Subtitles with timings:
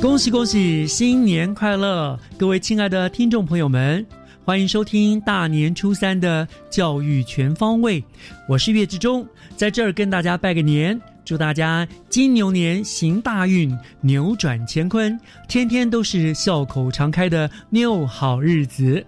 [0.00, 2.18] 恭喜恭喜，新年快乐！
[2.38, 4.04] 各位亲爱的听众朋友们，
[4.42, 8.02] 欢迎收听大年初三的教育全方位。
[8.48, 19.04] 我是岳志忠，在这儿跟大家拜个年，祝大家金牛年行大运，扭转乾坤，天天都是笑口常开的妞好日子。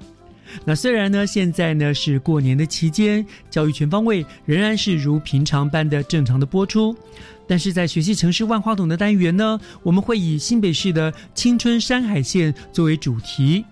[0.67, 6.95] 那虽然呢，现在呢是过年的期间，教育全方位仍然是如平常般的正常的播出。
[7.53, 13.62] 但是在学习城市万花筒的单元呢，我们会以新北市的青春山海线作为主题，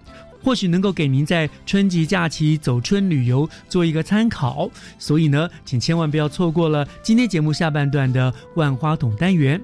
[0.44, 4.70] 或许能够给您在春节假期走春旅游做一个参考。
[4.98, 9.58] 所以呢，请千万不要错过了今天节目下半段的万花筒单元。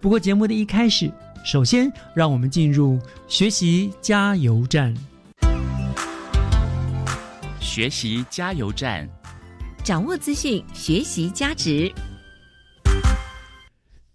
[0.00, 1.10] 不过节目的一开始，
[1.44, 4.94] 首先让我们进入学习加油站。
[7.58, 9.08] 学习加油站，
[9.82, 11.92] 掌握资讯，学习价值。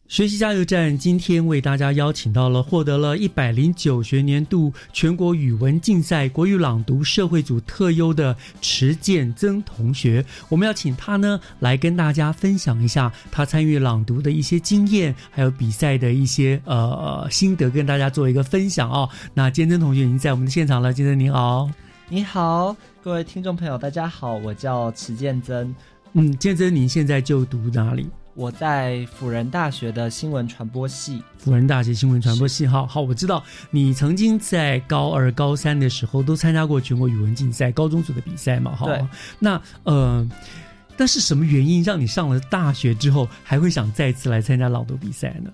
[0.07, 19.09] 学习加油站今天为大家邀请到了获得了一百零九学年度全国语文竞赛国语朗读社会组特优的池建增同学，我们要请他呢来跟大家分享一下他参与朗读的一些经验，还有比赛的一些呃心得，跟大家做一个分享哦。
[19.33, 21.67] 那建增同学已经在我们的现场了，建增你好，
[22.09, 25.75] 你好，各位听众朋友大家好，我叫池建增，
[26.13, 28.07] 嗯，建增您现在就读哪里？
[28.35, 33.41] 我在辅仁大学的新闻传播系，辅仁大学新闻传播系，好好，我知道
[33.71, 38.75] 你曾经在高二、高三的时候都参加过全国语文竞赛高中组的比赛嘛？
[38.75, 39.09] 哈，
[39.39, 40.29] 那呃，
[40.97, 45.49] 但是什么原因让你上了大学之后还会想再次来参加朗读比赛呢？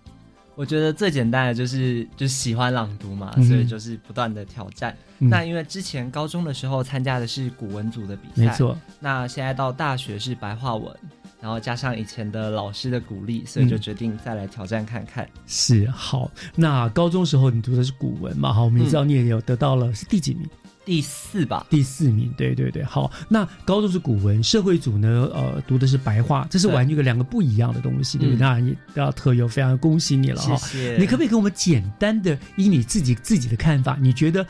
[0.56, 4.96] 我觉得最简单的就是就喜欢朗读嘛，所以就是不断的挑战。
[5.19, 8.75] 那因为之前高中的时候参加的是古文组的比赛，没错。
[9.00, 10.96] 那现在到大学是白话文。
[11.41, 15.28] 然后加上以前的老师的鼓励，所以就决定再来挑战看看。
[15.47, 18.53] 是好，那高中时候你读的是古文嘛？
[18.53, 20.47] 好，我们也知道你也有得到了是第几名？
[20.84, 21.66] 第四吧？
[21.69, 22.84] 第四名，对对对。
[22.84, 25.30] 好，那高中是古文，社会组呢？
[25.31, 28.40] 呃，读的是白话，这是完全两个不一样的东西，对不对？
[28.40, 30.56] 那也要特有，非常恭喜你了哈！
[30.57, 30.97] 谢谢。
[30.97, 34.46] 你可不可以给我们简单的以你自己自己的看法，你觉得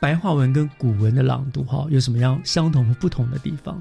[0.00, 3.80] 白话文跟古文的朗读哈有什么样相同和不同的地方？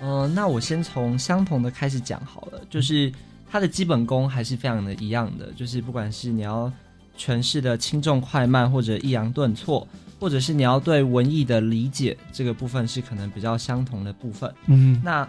[0.00, 3.12] 嗯，那我先从相同的开始讲好了，就是
[3.50, 6.72] 它的基本功还是非常的一样的，就是不管是你要
[7.18, 9.86] 诠释的轻重快慢，或者抑扬顿挫，
[10.20, 14.52] 或者是你要对文艺的理解，这个部分是可能比较相同的部分。
[14.66, 15.28] 嗯，那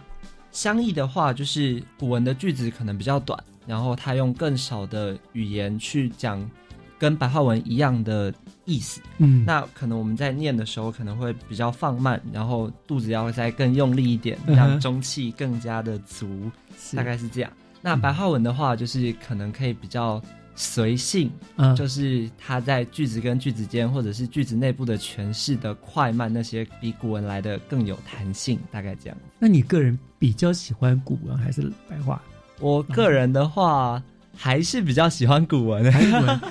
[0.51, 6.50] 相异的话，就是古文的句子可能比较短，然后他用更少的语言去讲。
[6.99, 8.33] 跟白话文一样的
[8.65, 16.49] 意思，嗯，那可能我们在念的时候可能会比较放慢，然后肚子要再更用力一点，让中气更加的足，
[16.95, 17.51] 大概是这样。
[17.81, 20.19] 那白话文的话，就是可能可以比较
[20.55, 29.17] 随性，嗯，就是它在句子跟句子间，或者是句子内部的诠释的快慢，那些比古文来的更有弹性，大概这样。
[29.38, 32.19] 那你个人比较喜欢古文还是白话？
[32.59, 34.01] 我个人的话。
[34.38, 35.92] 还是比较喜欢古文的，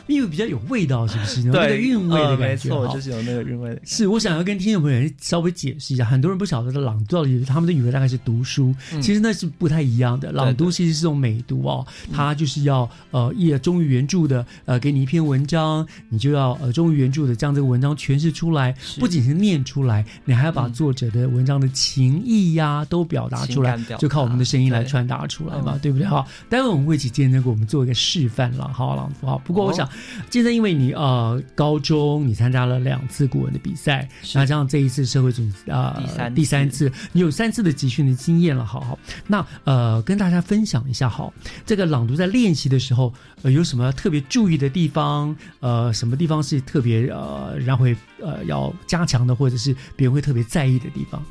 [0.08, 1.42] 因为比较有味道，是不是？
[1.44, 3.80] 对，那个韵味的感觉，没错，就是有那个韵味的。
[3.84, 10.32] 是，我想要跟听众朋友稍微解释一下，很多人不晓得的朗读到底，他们的以为大概是读书，其实那是不太一样的。
[10.32, 26.06] 朗读其实是种美读哦，它就是要呃，也忠于原著的，呃，给你一篇文章，你就要呃忠于原著的将这个文章诠释出来，不仅是念出来，你还要把作者的文章的情意呀都表达出来，就靠我们的声音来传达出来嘛，对不对？
[26.06, 27.75] 哈，待会我们会一起见证过我们做。
[27.76, 29.36] 做一个示范了，好朗读好。
[29.36, 29.86] 不过我想，
[30.30, 38.98] 现在因为你呃高中你参加了两次古文的比赛，那加上这一次社会主啊第三第三次，你有三次的集训的经验了，好好。
[39.26, 41.30] 那呃跟大家分享一下，好，
[41.66, 43.12] 这个朗读在练习的时候，
[43.42, 45.36] 呃有什么特别注意的地方？
[45.60, 51.22] 呃，什么地方是特别呃然后会呃要加强的，或者是别人会特别在意的地方？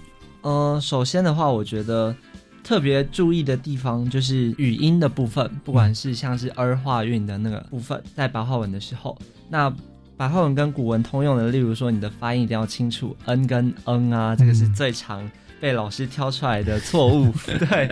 [0.41, 2.15] 呃，首先的话，我觉得
[2.65, 9.15] 特别注意的地方就是语音的部分，不管是像是儿化韵的那个部分，在白话文的时候，
[9.47, 9.71] 那
[10.17, 15.29] 白话文跟古文通用的，例如说你的发音一定要清楚，n 跟 n 啊，这个是最常
[15.65, 17.89] 被老师挑出来的错误， 对，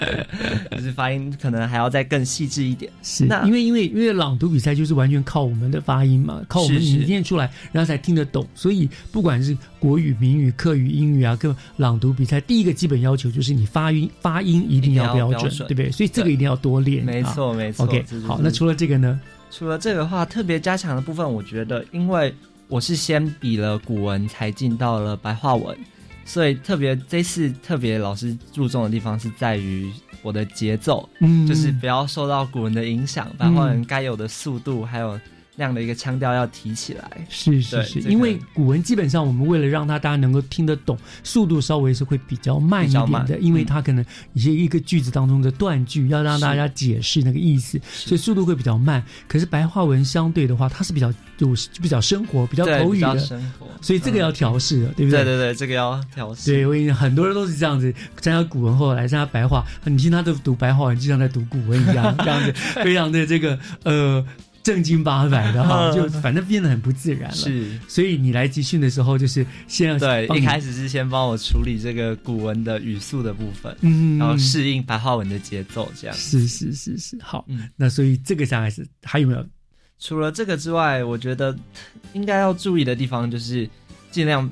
[0.70, 2.92] 就是发音可能还要再更细致一点。
[3.02, 8.48] 是，那因为因为因为朗读比赛就是完全靠我们的发音嘛，靠我们念出来，然后才听得懂。
[8.54, 15.90] 所以不管是国语、闽语、客语、英语啊，跟朗读比赛，第一个基本要求就是你发音发音一定要标准，对不对？
[15.90, 17.04] 所以这个一定要多练。
[17.04, 17.88] 没啊错，没错。
[17.88, 19.20] OK，好，那除了这个呢？
[19.50, 22.32] 除了这个话，特别加强的部分，我觉得，因为
[22.68, 25.76] 我是先比了古文，才进到了白话文，
[26.26, 29.92] 所以特别这次特别老师注重的地方是在于
[30.22, 35.20] 我的节奏，嗯，就是不要受到古文的影响，白话文该有的速度还有
[35.56, 37.26] 那样的一个腔调要提起来。
[37.30, 44.04] 是是是，因为古文基本上我们为了让它大家能够听得懂，速度稍微是会比较慢一点的，因为嗯它可能
[44.34, 49.04] 一些一个句子当中的断句要让大家解释那个意思，所以速度会比较慢。
[49.28, 55.24] 可是白话文相对的话，它是比较有比较生活、比较口语的，生活，所以这个要嗯调试的，对不对？
[55.24, 56.52] 对对对，这个要调试。
[56.52, 62.52] 对，我跟你讲，很多人都是这样子，参加古文后来参加白话，你听他的读白话文，就像在读古文一样，这样子，
[62.84, 64.26] 非常的这个呃
[64.64, 67.36] 正经八百的哈，就反正变得很不自然了。
[67.36, 76.16] 是，所以你来集训的时候，就是先要对，一开始是先帮我处理这个古文的语速的部分，嗯，然后适应白话文的节奏，这样。
[76.16, 79.46] 是是是是好，嗯那所以这个上还是还有没有？
[80.00, 81.56] 除了这个之外，我觉得
[82.14, 83.70] 应该要注意的地方就是
[84.12, 84.50] 尽量，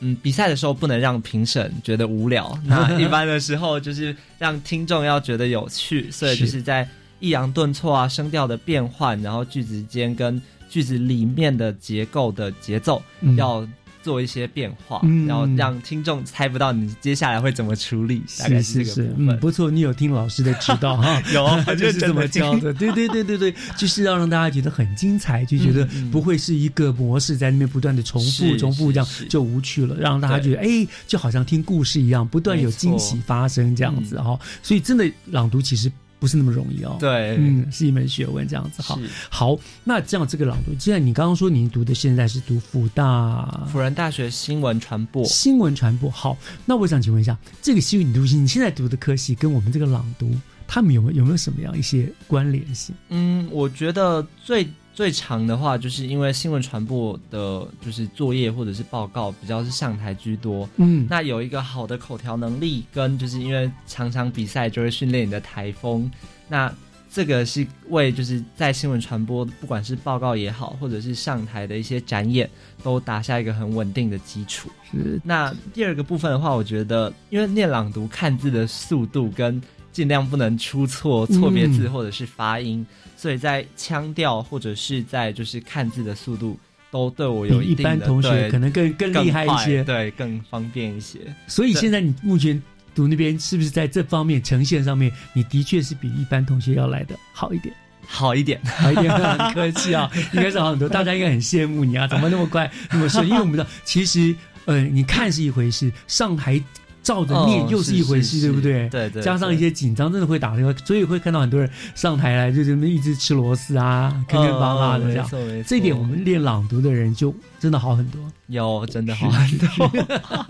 [0.00, 2.58] 嗯，比赛的时候不能让评审觉得无聊。
[2.64, 6.88] 那一般的时候就是让听众要觉得有趣，所以 就是在
[7.24, 13.34] 抑扬顿挫啊、声调的变换，然后句子间跟句子里面的结构的节奏、嗯。
[13.36, 13.66] 要
[14.02, 15.26] 做一些变化，嗯。
[15.26, 18.22] 然后让听众猜不到你接下来会怎么处理。
[18.38, 34.38] 大概这个是是是，嗯，不错，你有听老师的指导哈， 有 就是这么教的，对对对对对，就是要让大家觉得很精彩，就觉得不会是一个模式在那边不断的重复重复，这样就无趣了，让大家觉得哎，就好像听故事一样，不断有惊喜发生这样子哈。
[34.62, 38.98] 所以真的朗读其实不是那么容易哦，对，嗯，是一门学问这样子好。
[39.28, 45.24] 好，那这样这个朗读，既然你刚刚说你读的现在是读复大辅仁大学新闻传播。
[45.24, 50.34] 新闻传播，好，那我想请问一下，这个新闻读系你现在读的科系跟我们这个朗读，
[50.66, 52.94] 他们有没有有没有什么样一些关联性？
[53.10, 60.68] 嗯，我觉得最最长的话，就是因为新闻传播的，就是作业或者是报告比较是上台居多。
[60.76, 66.08] 嗯，那有一个好的口条能力，跟就是因为常常比赛就会训练你的台风，
[66.48, 66.72] 那
[67.12, 72.48] 这个是为就是在新闻传播，不管是报告也好，或者是上台的一些展演，
[72.82, 74.70] 都打下一个很稳定的基础。
[74.90, 79.60] 是那第二个部分的话，我觉得因为念朗读看字的速度跟
[79.92, 82.84] 尽量不能出错错别字嗯或者是发音，
[83.24, 89.82] 所以在腔调或者是在就是看字的速度都对我有比一一定的般同学可能更更更厉害一些。
[89.82, 91.20] 对，更方便一些。
[91.46, 92.62] 所以现在你目前
[92.94, 97.74] 读那边是不是在这方面呈现上面，你的确是比一般同学要来的好一点？
[98.06, 103.26] 好一点，好一点， 很客气啊， 应该是好很多，大家应该很羡慕你啊，怎么那么快那么顺？
[103.26, 106.62] 因为我们知道，其实呃，你看是一回事，上台
[107.04, 108.88] 照着念哦又是一回事，是对不对？
[108.88, 115.28] 对对，加上一些紧张，真的会打电话，所以会看到很多人上台来就这么一直吃螺丝啊，坑坑巴巴的这样。
[115.66, 118.20] 这一点我们练朗读的人就真的好很多。
[118.46, 119.90] 有真的好很多。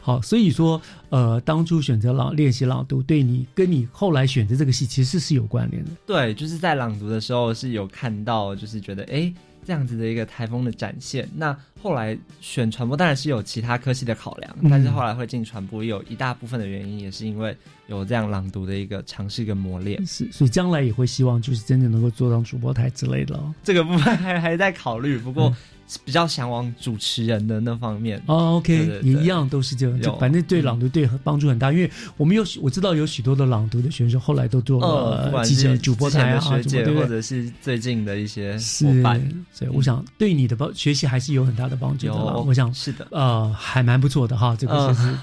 [0.00, 5.90] 好，所以说，呃，当初选择朗练习朗读，对你跟你后来选择这个戏其实是有关联的。
[6.06, 9.14] 对，就是在朗读的时候是有看到，就是觉得哎。
[9.14, 17.56] 诶这样子的一个台风的展现，那后来选传播当然是有其他科系的考量，嗯但是后来会进传播，有一大部分的原因也是因为
[17.86, 20.04] 有这样朗读的一个尝试跟磨练。
[20.06, 23.54] 是，所以将来也会希望就是真的能够做上主播台之类的哦。
[23.62, 25.56] 这个部分还 还在考虑，不过嗯
[26.04, 28.20] 比较向往主持人的那方面。
[28.26, 31.72] 哦，OK，也一样都是这样，就反正对朗读对帮助很大。
[31.72, 39.20] 因为我们有我知道有许多的朗读的选手后来都做了记者、主播台啊，学姐或者是最近的一些伙伴，
[39.52, 42.14] 所以我想对你的帮学习还是有很大的帮助的。
[42.14, 45.14] 我想是的，呃，还蛮不错的哈，这个是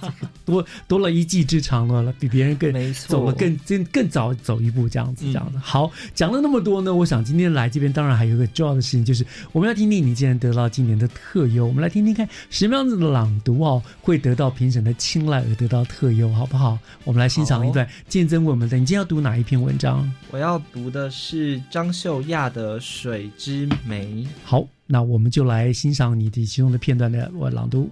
[0.45, 5.57] 多多了一技之长了，比别人更走了更更更早走一步这样子，这样子。
[5.57, 16.77] 好，讲了那么多呢，我想今天来这边当然还有一个重要的事情，就是我们要听听你既然得到今年的特优，我们来听听看什么样子的朗读哦会得到评审的青睐而得到特优，好不好？
[17.05, 18.77] 我们来欣赏一段见证我们的。
[18.77, 20.11] 你今天要读哪一篇文章？
[20.29, 24.05] 我要读的是张秀亚的《水之梅》。
[24.43, 27.89] 好，那我们就来欣赏你的其中的片段的我朗读。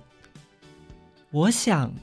[1.31, 1.93] 我想，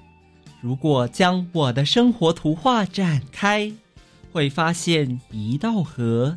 [0.63, 3.71] 如果将我的生活图画展开，
[4.33, 6.37] 会发现一道河，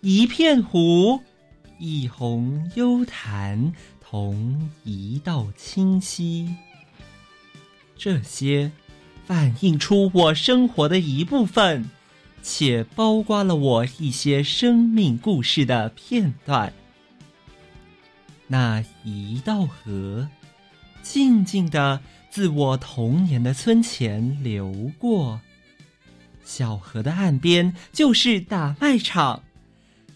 [0.00, 1.20] 一片湖，
[1.78, 6.54] 一泓幽潭，同一道清溪。
[7.96, 8.70] 这些
[9.26, 11.90] 反映出我生活的一部分，
[12.42, 16.72] 且包括了我一些生命故事的片段。
[18.46, 20.28] 那一道河，
[21.02, 22.00] 静静的。
[22.30, 25.40] 自我童年的村前流过，
[26.44, 29.42] 小河的岸边就是打麦场，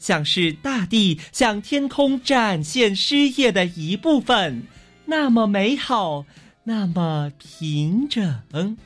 [0.02, 4.64] 像是大地向天空展现诗业的一部分，
[5.06, 6.26] 那么美好，
[6.64, 8.76] 那么平整。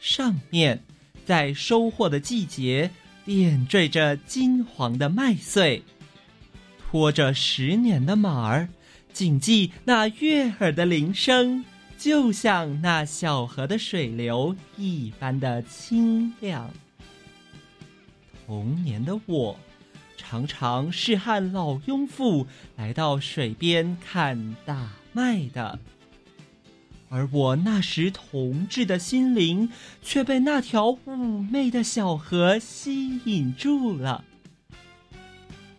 [0.00, 0.82] 上面
[1.26, 2.90] 在收获的季节
[3.26, 5.82] 点缀着金黄的麦穗，
[6.78, 8.70] 拖着十年的马儿，
[9.12, 11.62] 谨记那悦耳的铃声。
[11.98, 16.70] 就像那小河的水流一般的清亮。
[18.46, 19.60] 童年的我，
[20.22, 22.46] 常常是和老庸妇
[22.76, 25.78] 来到水边看大麦的，
[27.08, 29.72] 而我那时童稚的心灵，
[30.02, 34.24] 却被那条妩媚的小河吸引住了。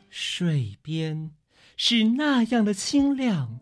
[0.09, 1.29] 水边
[1.77, 3.59] 是那样的清亮。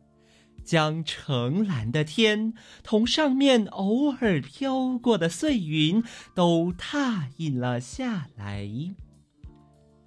[0.64, 6.04] 将澄蓝的天同上面偶尔飘过的碎云
[6.36, 8.70] 都踏印了下来，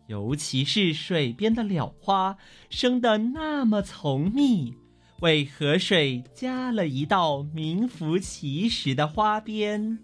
[0.06, 2.36] 尤其是水边的蓼花
[2.68, 4.74] 生得那么丛密，
[5.20, 9.98] 为河水加了一道名副其实的花边。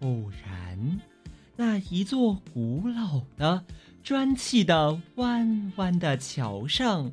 [0.00, 1.00] 偶然，
[1.56, 3.64] 那一座古老的
[4.02, 7.10] 砖砌的弯弯的桥上。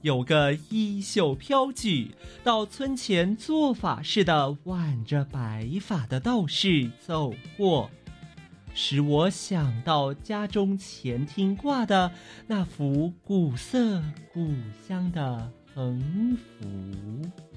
[0.00, 2.12] 有个衣袖飘举
[2.44, 7.90] 到村前做法事的挽着白发的道士走过，
[8.80, 12.12] 使我想到家中前厅挂的
[12.46, 14.00] 那幅古色
[14.32, 14.54] 古
[14.86, 15.98] 香的横
[16.36, 17.47] 幅。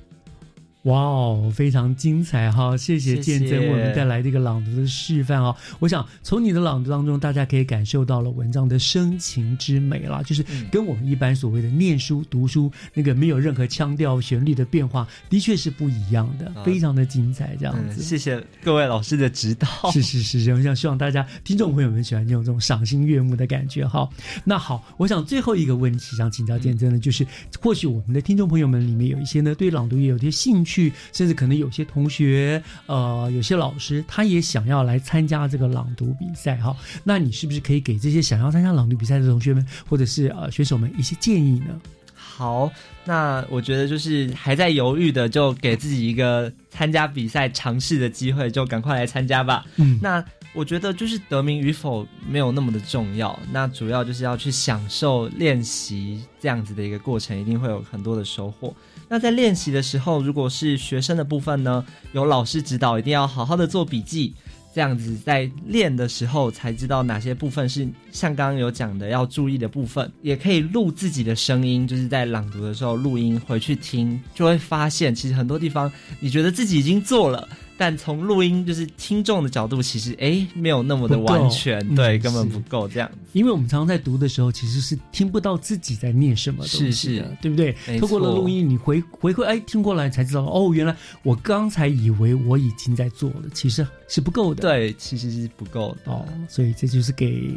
[0.83, 2.75] 哇哦，非常精彩哈！
[2.75, 5.55] 谢谢见证我们带来这个朗读的示范哦。
[5.77, 18.01] 我想从你的朗读当中，大家可以感受到了文章的深情之美啦，就是跟我们一般所谓的念书读书那个没有任何腔调旋律的变化，的确是不一样的，非常的精彩这样子。
[18.01, 19.67] 谢谢各位老师的指导。
[19.93, 24.09] 是是是，我想希望大家听众朋友们喜欢这种这种赏心悦目的感觉哈。
[24.43, 27.23] 那好，我想最后一个问题想请教见证的，就是
[27.61, 30.70] 或许我们的听众朋友们里面有一些呢对朗读也有些兴趣。
[30.71, 36.73] 去，甚至可能有些同学，呃，有些老师，他也想要来参加这个朗读比赛哈。
[37.03, 41.81] 那你是不是可以给这些想要参加朗读比赛的同学们，或者是呃选手们一些建议呢？
[42.15, 42.71] 好，
[43.03, 49.65] 那我觉得就是还在犹豫的，就给自己一个参加比赛尝试的机会，就赶快来参加吧。
[49.75, 50.23] 嗯，那
[50.53, 58.73] 我觉得就是得名与否没有那么的重要，那主要就是要去享受练习这样子的一个过程，一定会有很多的收获。
[59.11, 64.33] 那在练习的时候，如果是学生的部分呢，有老师指导，一定要好好的做笔记，
[64.73, 75.91] 这样子在练的时候才知道哪些部分是像刚刚有讲的要注意的部分，也可以录自己的声音，就是在朗读的时候录音回去听，就会发现其实很多地方
[76.21, 77.49] 你觉得自己已经做了。
[77.81, 83.09] 但从录音就是听众的角度，其实哎没有那么的完全，对，根本不够这样。
[83.33, 87.75] 因为我们常常在读的时候，其实是听不到自己在念什么东西的，对不对？
[87.97, 94.61] 透过了录音，你回回馈，哎，听过来才知道，哦，原来我刚才以为我已经在做了，其实是不够的。
[94.61, 96.23] 对，其实是不够的哦。
[96.47, 97.49] 所以这就是给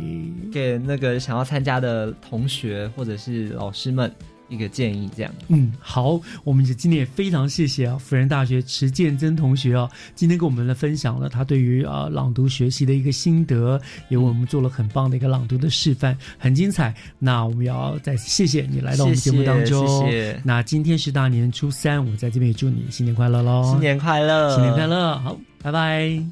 [0.50, 4.11] 给那个想要参加的同学或者是老师们。
[4.49, 5.33] 一个建议，这样。
[5.49, 16.95] 嗯，好，我们今天也非常谢谢啊，辅仁大学池建真同学啊，今天跟我们来分享了他对于啊朗读学习的一个心得，也为我们做了很棒的一个朗读的示范，很精彩。
[17.19, 20.07] 那我们要再次谢谢你来到我们节目当中。
[20.07, 20.41] 谢谢。
[20.45, 23.65] 那今天是大年初三，我在这边也祝你新年快乐喽！
[23.71, 25.19] 新年快乐，新年快乐！
[25.21, 26.23] 好，拜拜。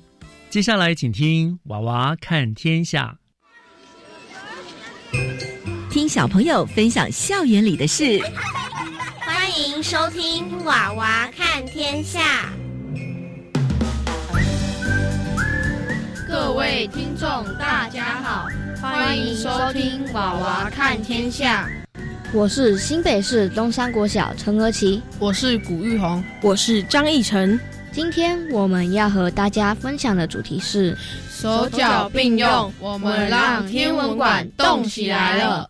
[0.51, 3.17] 接下来请听娃娃看天下。
[5.93, 8.19] 听小朋友分享校园里的事，
[9.27, 12.51] 欢迎收听《娃娃看天下》。
[16.27, 18.49] 各位听众，大家好，
[18.81, 21.69] 欢迎收听《娃娃看天下》。
[22.33, 27.61] 我是新北市东山国小陈和琪，我是古玉红，我是张义成。
[27.93, 30.97] 今天我们要和大家分享的主题是
[31.31, 35.69] 手脚并用，我们让天文馆动起来了。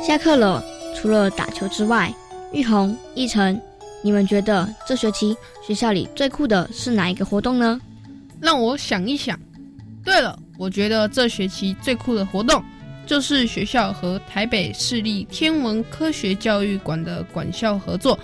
[0.00, 0.64] 下课了，
[0.96, 2.10] 除了打球之外，
[2.52, 3.60] 玉红、一晨，
[4.02, 7.78] 你们觉得这学期学校里最酷的是哪一个活动呢？
[8.40, 9.38] 让我想一想。
[10.02, 12.64] 对了，我觉得这学期最酷的活动
[13.04, 18.18] 就是学校和台北市立天文科学教育馆的管校合作，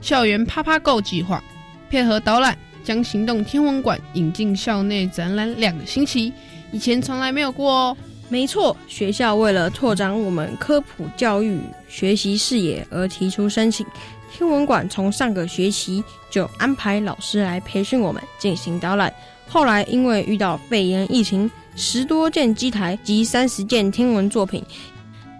[0.00, 1.42] 校园啪啪购计划。
[1.90, 6.32] 配合导览，将行动天文馆引进校内展览两个星期，
[6.70, 7.96] 以前从来没有过哦。
[8.28, 13.86] 没错，学校为了拓展我们科普教育学习视野而提出申请。
[14.30, 19.10] 天文馆从上个学期就安排老师来培训我们进行导览，
[19.48, 24.62] 后来因为遇到肺炎疫情，十多件机台及三十件天文作品，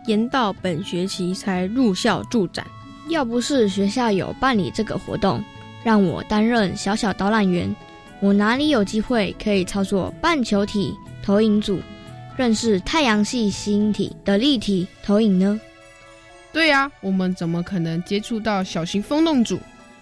[0.07, 2.67] 延到本学期才入校助展。
[3.09, 5.43] 要不是学校有办理这个活动。
[5.85, 7.75] 让我担任小小导览员，
[8.21, 11.81] 我哪里有机会可以操作半球体投影组，
[12.37, 15.59] 认识太阳系星体的立体投影呢？
[16.53, 19.59] 对呀，我们怎么可能接触到小型风洞组，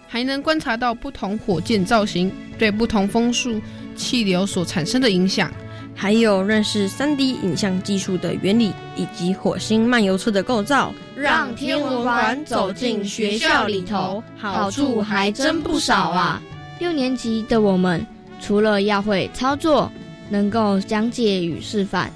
[0.08, 3.60] 还能观察到不同火箭造型对不同风速
[3.94, 5.52] 气流所产生的影响？
[5.98, 16.40] 还有认识 3D 影像技术的原理，以及火星漫游车的构造，让天文馆走进学校里头，好处还真不少啊！
[16.78, 18.06] 六年级的我们，
[18.42, 19.90] 除了要会操作，
[20.28, 22.10] 能够讲解与示范，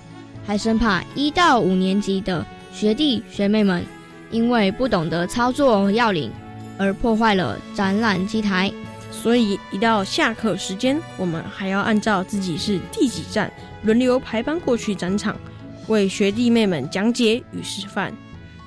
[0.46, 2.44] 还生怕一到五年级的
[2.74, 3.82] 学弟学妹们，
[4.30, 6.30] 因为不懂得操作要领，
[6.76, 8.70] 而破坏了展览机台。
[9.10, 13.50] 所以一到下课时间，我们还要按照自己是第几站。
[13.82, 15.36] 轮流排班过去展场，
[15.88, 18.12] 为学弟妹们讲解与示范。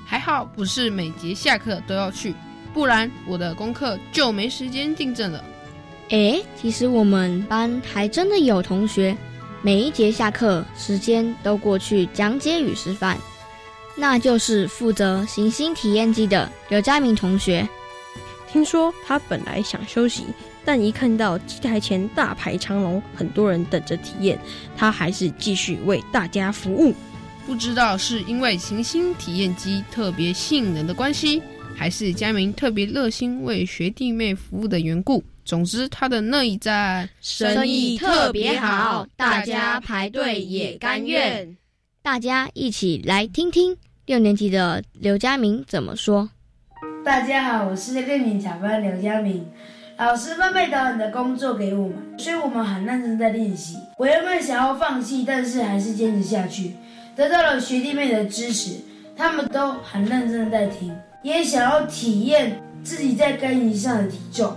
[0.06, 2.36] 还好不是每节下课都要去，
[2.74, 5.44] 不然我的功课就没时间订正了。
[6.10, 9.16] 哎，其实我们班还真的有同学，
[9.62, 13.18] 每一节下课时间都过去讲解与示范，
[13.96, 17.68] 那就是负责行星体验机的刘佳明同学。
[18.52, 20.26] 听说他本来想休息。
[20.66, 24.40] 但一看到机台前大排长龙，很多人等着体验，
[24.78, 26.94] 他还是继续为大家服务。
[27.46, 31.42] 不知道是因为行星体验机特别吸引人的关系，
[31.76, 35.22] 还是佳明特别热心为学弟妹服务的缘故。
[35.44, 41.58] 总之，他的那一站生意特别好，大家排队也甘愿。
[42.02, 46.30] 大家一起来听听六年级的刘佳明怎么说。
[47.04, 49.46] 大家好，我是六年小班刘佳明。
[50.06, 53.78] 老师分配导演的工作给我们，所以我们很认真在练习。
[53.96, 56.76] 我原本想要放弃，但是还是坚持下去，
[57.16, 58.72] 得到了学弟妹的支持，
[59.16, 64.54] 他们都很认真在听，也想要体验自己在更衣上的体重。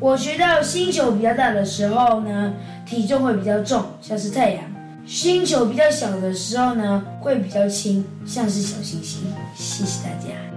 [0.00, 2.52] 我学到星球比较大的时候呢，
[2.84, 4.64] 体重会比较重，像是太阳；
[5.06, 9.22] 星球比较小的时候呢，会比较轻，像是小行星。
[9.54, 10.49] 谢谢大家。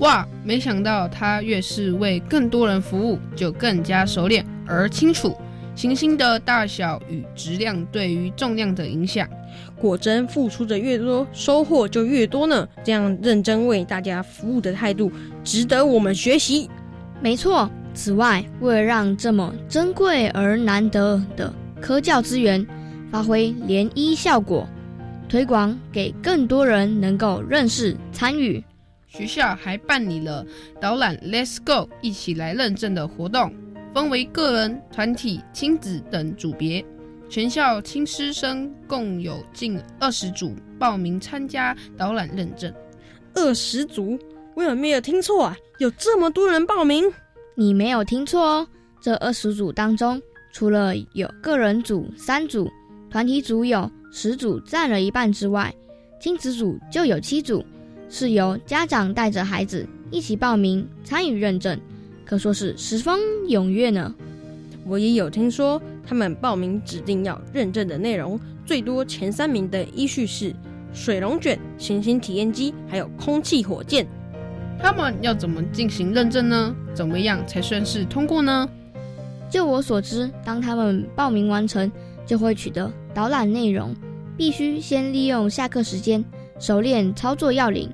[0.00, 5.36] 哇，没想到他越是为更多人服务，就更加熟练而清楚
[5.74, 9.28] 行星的大小与质量对于重量的影响。
[9.76, 12.66] 果真，付出的越多，收获就越多呢。
[12.82, 15.12] 这样认真为大家服务的态度，
[15.44, 16.68] 值得我们学习。
[17.20, 17.70] 没错。
[17.94, 22.66] 此外，为了让这么珍贵而难得的科教资源
[23.10, 24.66] 发挥涟漪效果，
[25.28, 28.64] 推广给更多人能够认识参与。
[29.12, 30.44] 学校还办理了
[30.80, 33.54] 导览 “Let's Go” 一起来认证的活动，
[33.92, 36.82] 分为个人、团体、亲子等组别。
[37.28, 42.72] 全校亲师生共有近二十组报名参加导览认证。
[43.34, 44.18] 二十组？
[44.54, 45.56] 我有没有听错啊？
[45.78, 47.04] 有这么多人报名？
[47.54, 50.20] 你没有听错哦，这二十组当中，
[50.54, 52.66] 除了有个人组三组，
[53.10, 55.74] 团体组有十组，占了一半之外，
[56.18, 57.62] 亲子组就有七组，
[58.12, 61.80] 是由家长带着孩子一起报名参与认证，
[62.26, 64.14] 可说是十分踊跃呢。
[64.84, 70.54] 我也有听说，他们报名指定要认证的内容，最多前三名的依序是
[70.92, 74.06] 水龙卷、行星体验机，还有空气火箭。
[74.78, 76.76] 他们要怎么进行认证呢？
[76.92, 78.68] 怎么样才算是通过呢？
[79.48, 81.90] 就我所知，当他们报名完成，
[82.26, 83.96] 就会取得导览内容，
[84.36, 86.22] 必须先利用下课时间
[86.58, 87.88] 熟练操作要领，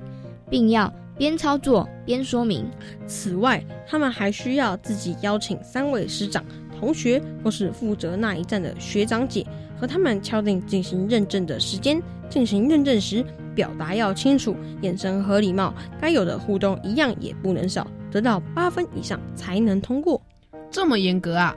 [0.49, 2.65] 并要边操作边说明。
[3.07, 6.43] 此外，他们还需要自己邀请三位师长。
[6.79, 9.45] 同学或是负责那一站的学长姐，
[9.77, 12.01] 和他们敲定进行认证的时间。
[12.29, 20.21] 进行认证时，表达要清楚，眼神和礼貌，该有的互动一样也不能少，得到八分以上才能通过。
[20.71, 21.53] 这么严格啊？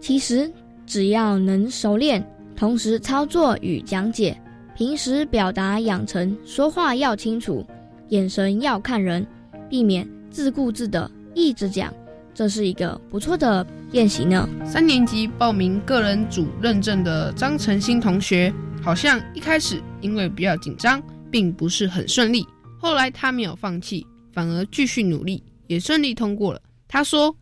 [0.00, 0.50] 其实
[0.86, 2.24] 只要能熟练，
[2.56, 4.40] 同时操作与讲解，
[4.74, 7.66] 平时表达养成，说话要清楚，
[8.12, 9.26] 眼神要看人，
[9.70, 11.92] 避免自顾自的一直讲。
[12.34, 14.46] 这是一个不错的练习呢。
[14.66, 22.46] 三年级报名个人组认证的张晨星同学，好像一开始因为比较紧张，并不是很顺利。
[22.78, 26.60] 后来他没有放弃，反而继续努力，也顺利通过了。
[26.86, 27.34] 他说：“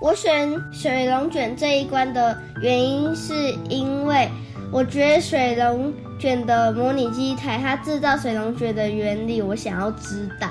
[0.00, 4.26] 我选水龙卷这一关的原因，是因为
[4.74, 10.48] 我觉得水龙卷的模拟机台，它制造水龙卷的原理，我想要知道。”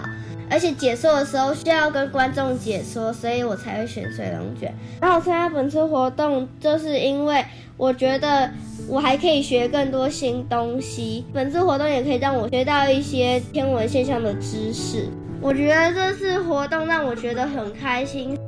[0.49, 4.73] 而且解说的时候需要跟观众解说，所以我才会选水龙卷。
[5.01, 7.43] 然后参加本次活动，就是因为
[7.75, 8.49] 我觉得
[8.87, 11.25] 我还可以学更多新东西。
[11.33, 15.09] 本次活动也可以让我学到一些天文现象的知识。
[15.41, 18.39] 我觉得这次活动让我觉得很开心。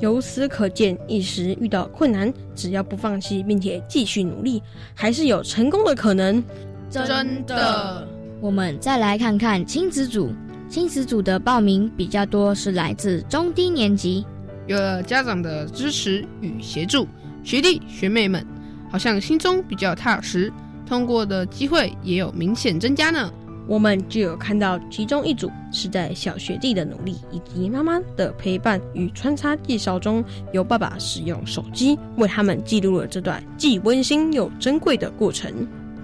[0.00, 4.62] 由此可见，一时遇到困难，只要不放弃，并且继续努力，
[4.94, 6.42] 还是有成功的可能。
[6.90, 8.06] 真的。
[8.40, 10.32] 我们再来看看亲子组。
[10.68, 14.24] 亲子组的报名比较多，是来自中低年级。
[14.68, 17.08] 有了家长的支持与协助，
[17.42, 18.46] 学弟学妹们
[18.88, 20.52] 好像心中比较踏实，
[20.86, 23.30] 通过的机会也有明显增加呢。
[23.66, 35.52] 我们就有看到其中一组是在小学弟的努力以及妈妈的陪伴与穿插介绍中，由爸爸使用手机为他们记录了这段既温馨又珍贵的过程。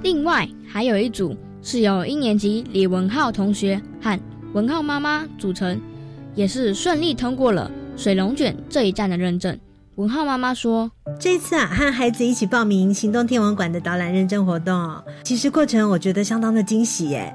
[0.02, 4.18] 另外还有一组是由一年级李文浩同学和。
[4.52, 5.78] 文浩妈妈组成，
[6.34, 9.58] 也是顺利通过了水龙卷这一站的认证。
[9.96, 17.34] 文浩妈妈说：“这次啊，和孩子一起报名行动天文馆的导览认证活动，其实过程我觉得相当的惊喜耶。”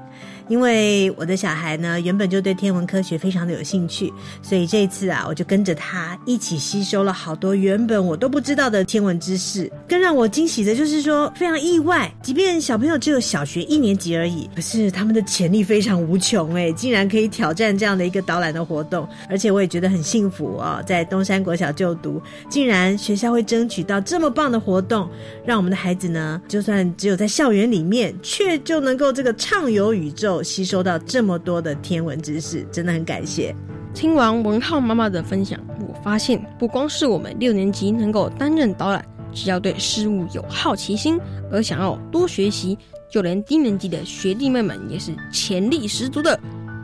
[0.52, 4.12] 因为我的小孩呢，原本就对天文科学非常的有兴趣，
[4.42, 9.72] 所以这一次啊，我就跟着他一起吸收了好多原本我都不知道的天文知识。
[9.88, 19.08] 更让我惊喜的就是说，非常意外，即便小朋友只有小学一年级而已，可是他们的潜力非常无穷哎，竟然可以挑战这样的一个导览的活动。
[19.30, 25.08] 而且我也觉得很幸福哦，在东山国小就读，竟然学校会争取到这么棒的活动，
[25.46, 30.41] 让我们的孩子呢，就算只有在校园里面，却就能够这个畅游宇宙。
[30.42, 33.54] 吸收到这么多的天文知识，真的很感谢。
[33.94, 42.78] 听完文浩妈妈的分享，我发现不光是我们六年级能够担任导览，只要对事物有好奇心而想要多学习，
[43.10, 46.38] 就连低年级的学弟妹们也是潜力十足的。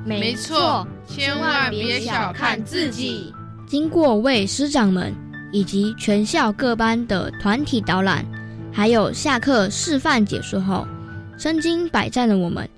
[0.05, 3.33] 没错，千万别小看自己。
[3.67, 5.15] 经过为师长们
[5.53, 8.25] 以及全校各班的团体导览，
[8.73, 10.87] 还有下课示范解说后。
[11.39, 12.69] 身经百战的我们，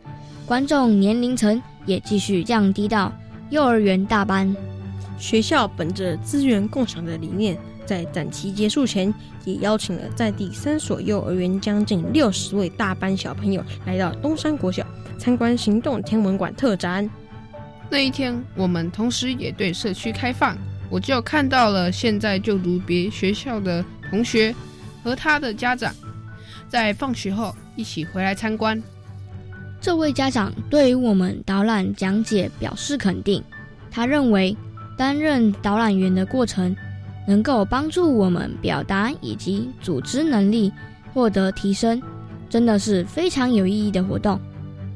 [0.51, 3.13] 观众年龄层也继续降低到
[3.51, 4.53] 幼儿园大班。
[5.17, 14.85] 学校本着资源共享的理念，在展期结束前，也邀请了在第三所幼儿园将近六十位大班小朋友来到东山国小
[15.21, 17.09] 参观行动天文馆特展。
[17.89, 20.59] 那一天，我们同时也对社区开放，
[20.91, 24.53] 我就看到了现在就读别学校的同学
[25.05, 25.95] 和他的家长。
[26.69, 28.83] 在放学后一起回来参观。
[29.81, 33.43] 这位家长对于我们导览讲解表示肯定。
[33.91, 34.57] 他认为
[34.97, 36.77] 担任导览员的过程
[37.27, 40.71] 能够帮助我们表达以及组织能力
[41.13, 42.01] 获得提升，
[42.49, 44.39] 真的是非常有意义的活动。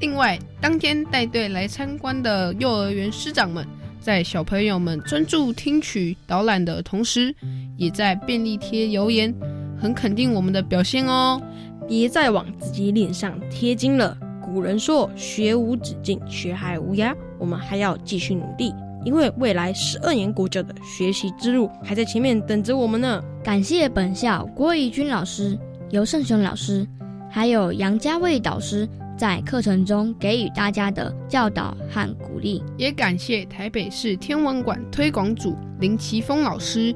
[0.01, 3.67] 另外，当天带队来参观的幼儿园师长们，
[4.01, 7.35] 在小朋友们专注听取导览的同时，
[7.77, 9.35] 也在便利贴留言，
[9.81, 11.41] 很肯定我们的表现哦。
[11.89, 14.17] 别再往自己脸上贴金了。
[14.55, 18.73] 古人说：“学无止境，学海无涯。”我们还要继续努力，
[19.05, 23.21] 因为未来十二年国教的学习之路还在前面等着我们呢。
[23.43, 25.59] 感谢本校郭怡君老师、
[25.91, 26.87] 尤胜雄老师，
[27.29, 28.89] 还有杨家卫导师
[29.19, 36.95] 在课程中给予大家的教导和鼓励，也感谢台北市天文馆推广组林奇峰老师，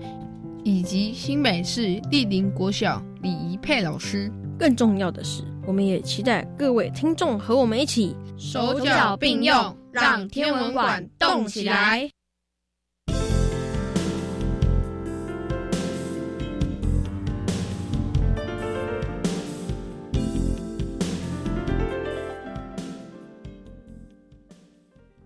[0.63, 4.31] 以及新北市立林国小李怡佩老师。
[4.57, 12.11] 更重要的是，我们也期待各位听众和我们一起手脚并用，让天文馆动起来。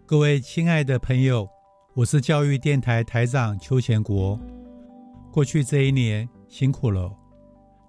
[0.05, 1.49] 各位亲爱的朋友，
[1.95, 4.37] 我是教育电台台长邱贤国。
[5.31, 7.22] 过去这一年辛苦了。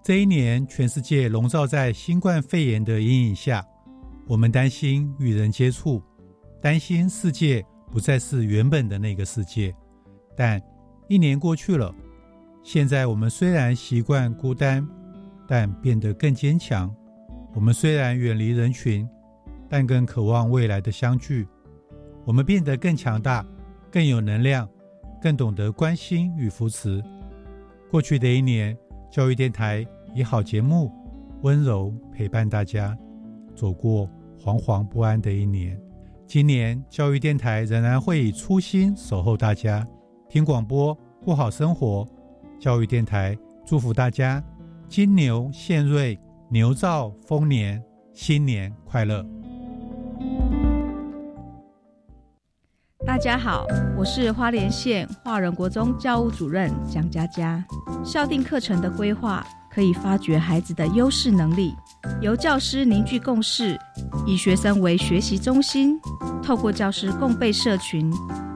[0.04, 3.66] 这一年，全世界笼罩在新冠肺炎的阴影下，
[4.26, 6.02] 我们担心与人接触，
[6.60, 9.74] 担心世界不再是原本的那个世界。
[10.36, 10.60] 但
[11.08, 11.90] 一年过去了，
[12.62, 14.86] 现在我们虽然习惯孤单，
[15.48, 16.94] 但变得更坚强。
[17.54, 19.08] 我们虽然远离人群，
[19.70, 21.48] 但更渴望未来的相聚。
[22.26, 23.42] 我们变得更强大，
[23.90, 24.68] 更有能量，
[25.22, 27.02] 更懂得关心与扶持。
[27.90, 28.76] 过去的一年。
[29.10, 29.86] 教育电台
[30.16, 30.92] 以好节目
[31.42, 32.96] 温柔陪伴大家
[33.52, 35.76] 走过惶惶不安的一年。
[36.24, 39.84] 今年教育电台仍然会以初心守候大家，
[40.28, 42.06] 听广播过好生活。
[42.60, 44.42] 教育电台祝福大家
[44.88, 46.16] 金牛献瑞，
[46.48, 49.26] 牛兆丰年，新年快乐！
[53.04, 53.66] 大家好，
[53.98, 57.62] 我是花莲县华人国中教务主任蒋佳佳。
[58.04, 61.74] 校定课程的规划可以发掘孩子的优势能力，
[62.20, 63.76] 由教师凝聚共识，
[64.24, 65.98] 以学生为学习中心，
[66.42, 68.08] 透过教师共备社群，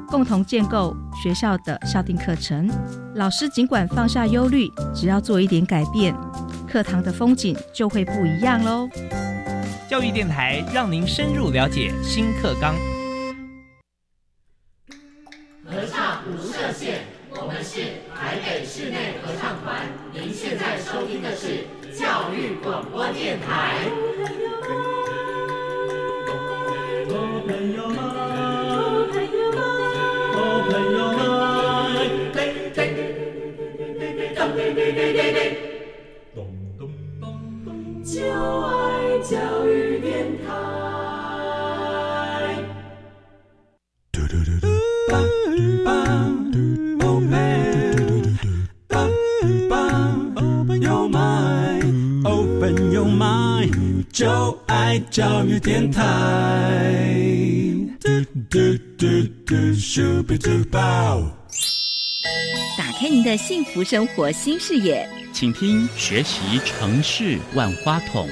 [0.07, 2.71] 共同建构学校的校定课程。
[3.17, 6.15] 老师尽管放下忧虑，只要做一点改变，
[6.69, 8.89] 课堂的风景就会不一样喽。
[9.91, 12.77] 教育电台让您深入了解新课纲。
[15.65, 16.23] 合唱
[17.35, 17.59] 团，
[20.29, 21.65] 您现在收听的是
[21.99, 23.89] 教育广播电台。
[38.05, 38.23] 就
[38.67, 40.88] 爱教育电台。
[54.19, 56.03] 就爱教育电台。
[58.01, 58.09] 嘟
[58.51, 58.59] 嘟
[58.99, 59.07] 嘟
[59.47, 61.23] 嘟咻比嘟爆
[62.77, 68.29] 打开您的幸福生活新视野，请听《学习城市万花筒》。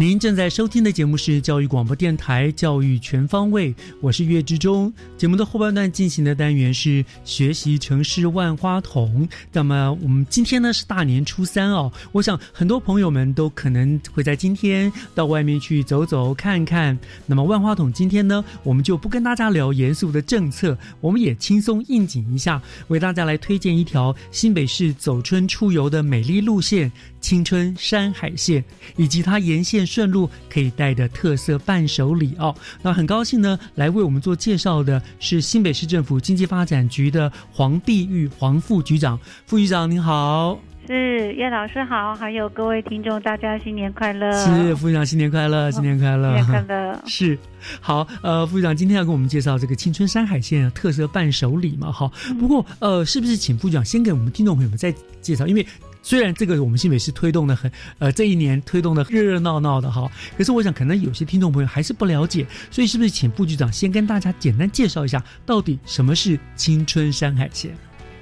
[0.00, 4.90] 您正在收听的节目是教育广播电台《教育全方位》，我是岳志忠。
[5.18, 9.28] 节目的后半段进行的单元是学习城市万花筒。
[9.52, 16.98] 那么我们今天呢是大年初三哦，我想很多朋友们都可能会在今天到外面去走走看看。
[17.26, 28.64] 那么万花筒今天呢，我们就不跟大家聊严肃的政策，我们也轻松应景一下，为大家来推荐一条新北市走春出游的美丽路线——青春山海线，
[28.96, 29.80] 以及它沿线。
[29.90, 32.54] 顺路可以带的特色伴手礼哦。
[32.80, 39.18] 那很高兴呢，来为我们做介绍的是新北市政府经济发展局的黄碧玉黄副局长。
[39.46, 40.56] 副局长您好，
[40.86, 44.30] 是叶老师好，还有各位听众，大家新年快乐。
[44.32, 47.02] 是副局长新年快乐，新年快乐，新年快乐。
[47.08, 47.36] 是
[47.80, 51.90] 好，呃，副局长今天要跟我们介绍这个青春山海线的特色伴手礼嘛？
[51.90, 55.46] 哈，不过呃，是不是请副局长先给我们听众朋友们再介绍？
[55.46, 55.66] 因为
[56.02, 67.72] 虽然这个我们新北市推动的很，呃，这一年推动的热热闹闹的哈，可是我想可能有些听众朋友还是不了解，所以是不是请副局长先跟大家简单介绍一下，到底什么是青春山海线？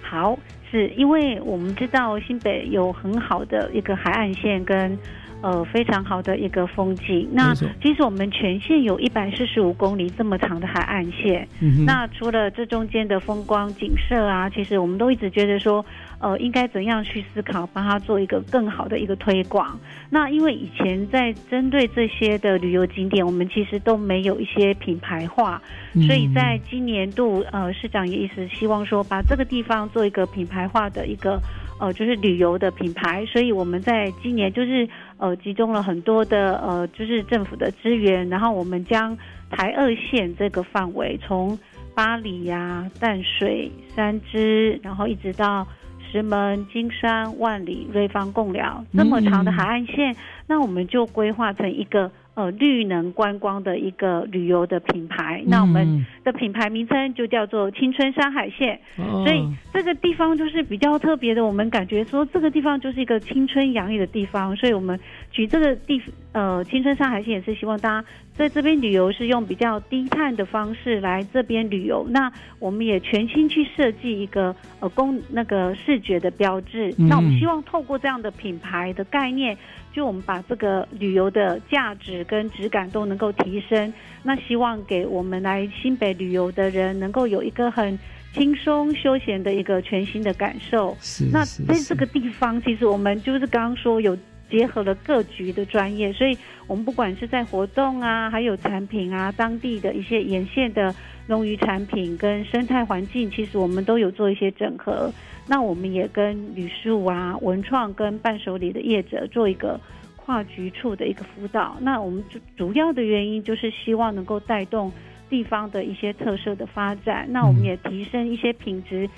[0.03, 0.39] 好，
[0.71, 4.99] 是因为我们知道新北有很好的一个海岸线跟。
[5.41, 7.29] 呃，非常好的一个风景。
[7.31, 11.47] 那其实我们全线有一百四十五公里这么长的海岸线。
[11.61, 15.87] 嗯那除了这中间的风光景色啊，其实我们都一直觉得说，
[16.21, 19.79] 呃，应该怎样去思考，帮他做一个更好的一个推广。
[20.11, 25.63] 那因为以前在针对这些的旅游景点，我们其实都没有一些品牌化，
[26.07, 31.41] 所以在今年度，呃，市长也一直希望说，把这个地方做一个品牌化的一个。
[31.81, 39.17] 呃，就是旅游的品牌，所以我们在今年就是呃集中了很多的呃就是政府的资源，然后我们将
[39.49, 41.57] 台二线这个范围从
[41.95, 45.65] 巴黎呀、淡水、三芝，然后一直到
[46.11, 50.17] 石门、金山、万里、瑞芳、贡寮这么长的海岸线，
[50.47, 52.11] 那我们就规划成一个。
[52.39, 58.79] 呃，绿能观光的一个旅游的品牌，那我们的品牌名称就叫做青春山海线。
[58.97, 64.99] 所以这个地方就是比较特别的，我们感觉说这个地方就是一个青春洋溢的地方，所以我们
[65.31, 66.01] 举这个地
[66.33, 72.07] 呃青春山海线也是希望大家在这边旅游是用比较低碳的方式来这边旅游。
[72.11, 76.95] 那我们也全新去设计一个呃公那个视觉的标志。
[76.99, 79.57] 那我们希望透过这样的品牌的概念。
[79.91, 87.99] 就我们把这个旅游的价值跟质感都能够提升，那希望给我们来新北旅游的人能够有一个很
[88.35, 90.97] 轻松休闲的一个全新的感受。
[91.01, 94.17] 是，那在这个地方，其实我们就是刚刚说有
[94.51, 100.95] 结合了各局的专业，所以我们不管是在活动啊，还有产品啊，当地的一些沿线的
[101.27, 105.13] 农渔产品跟生态环境，其实我们都有做一些整合。
[105.47, 109.81] 那我们也跟旅宿啊、文创跟伴手礼的业者做一个
[110.17, 111.77] 跨局处的一个辅导。
[111.81, 114.93] 那我们主主要的原因就是希望能够带动
[115.29, 117.27] 地方的一些特色的发展。
[117.31, 119.09] 那我们也提升一些品质。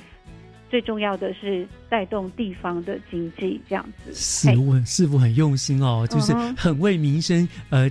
[0.71, 4.15] 最重要的是带动地方的经济，这样子。
[4.15, 7.91] 师傅师傅很用心哦，就是很为民生呃，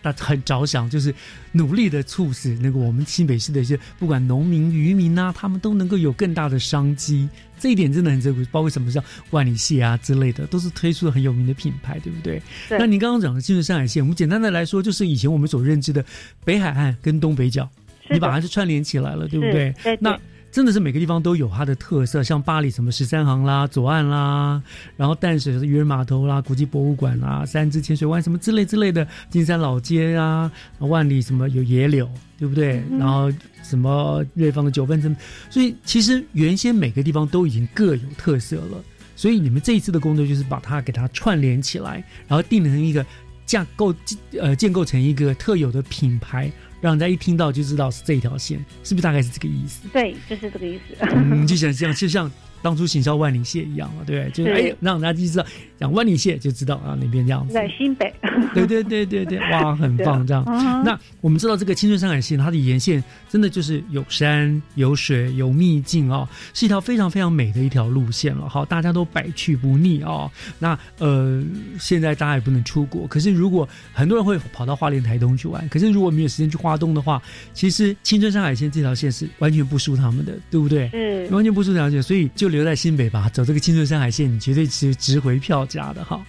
[0.00, 1.12] 他很着想，就是
[1.50, 7.28] 努力的促使那个我们新北市的一些不管农民渔民啊，他们都能够有更大的商机。
[7.58, 8.46] 这一点真的很珍贵。
[8.52, 12.40] 包括什么像万里蟹啊之类的，都是推出了很有名的品牌，对不对？
[12.70, 16.02] 那您刚刚讲的就是上海线，我们简单的来说，就是以前我们所认知的
[16.44, 17.68] 北海岸跟东北角，
[18.08, 19.74] 你把它是串联起来了，对不对？
[19.98, 20.16] 那。
[20.50, 24.60] 真的是每个地方都有它的特色，像巴黎什么十三行啦、左岸啦，
[24.96, 32.82] 然后淡水渔人码头啦、国际博物馆啦、三只潜水湾什么之类之类的，金山老街啊、万里什么有野柳，对不对？
[32.98, 33.32] 然后
[33.62, 35.16] 什么瑞芳的九份镇，
[35.48, 38.82] 所以其实原先每个地方都已经各有特色了。
[39.14, 43.04] 所以你们这一次的工作就是把它给它串联起来，然后定成一个
[43.46, 43.94] 架构，
[44.40, 46.50] 呃，建构成一个特有的品牌。
[46.80, 49.88] 让人家一听到就知道是这一条线，是不是大概是这个意思？
[49.92, 50.96] 对，就是这个意思。
[51.00, 52.30] 嗯，就像这样，就像。
[52.62, 54.30] 当初行销万里蟹一样嘛，对不对？
[54.32, 55.46] 就是哎，让大家就知道
[55.78, 57.54] 讲万里蟹就知道啊，那边这样子。
[57.54, 58.12] 在新北。
[58.54, 60.44] 对对对对对， 哇，很棒这样。
[60.84, 68.48] 那我们知道这个青春山海线，它的沿线真的就是有山有水有秘境哦，是一条非常非常美的一条路线了。
[68.48, 70.30] 好，大家都百去不腻哦。
[70.58, 71.42] 那呃，
[71.78, 77.22] 现在大家也不能出国，可是如果很多人会跑到花莲台东去玩，可是如果没有时间去花东的话，
[77.54, 80.90] 其实青春山海线这条线是完全不输他们的，对不对？
[80.92, 82.49] 嗯，完全不输这条线，所以就。
[82.50, 86.20] 留在新北吧，走这个青春山海线，你绝对是值回票价的哈。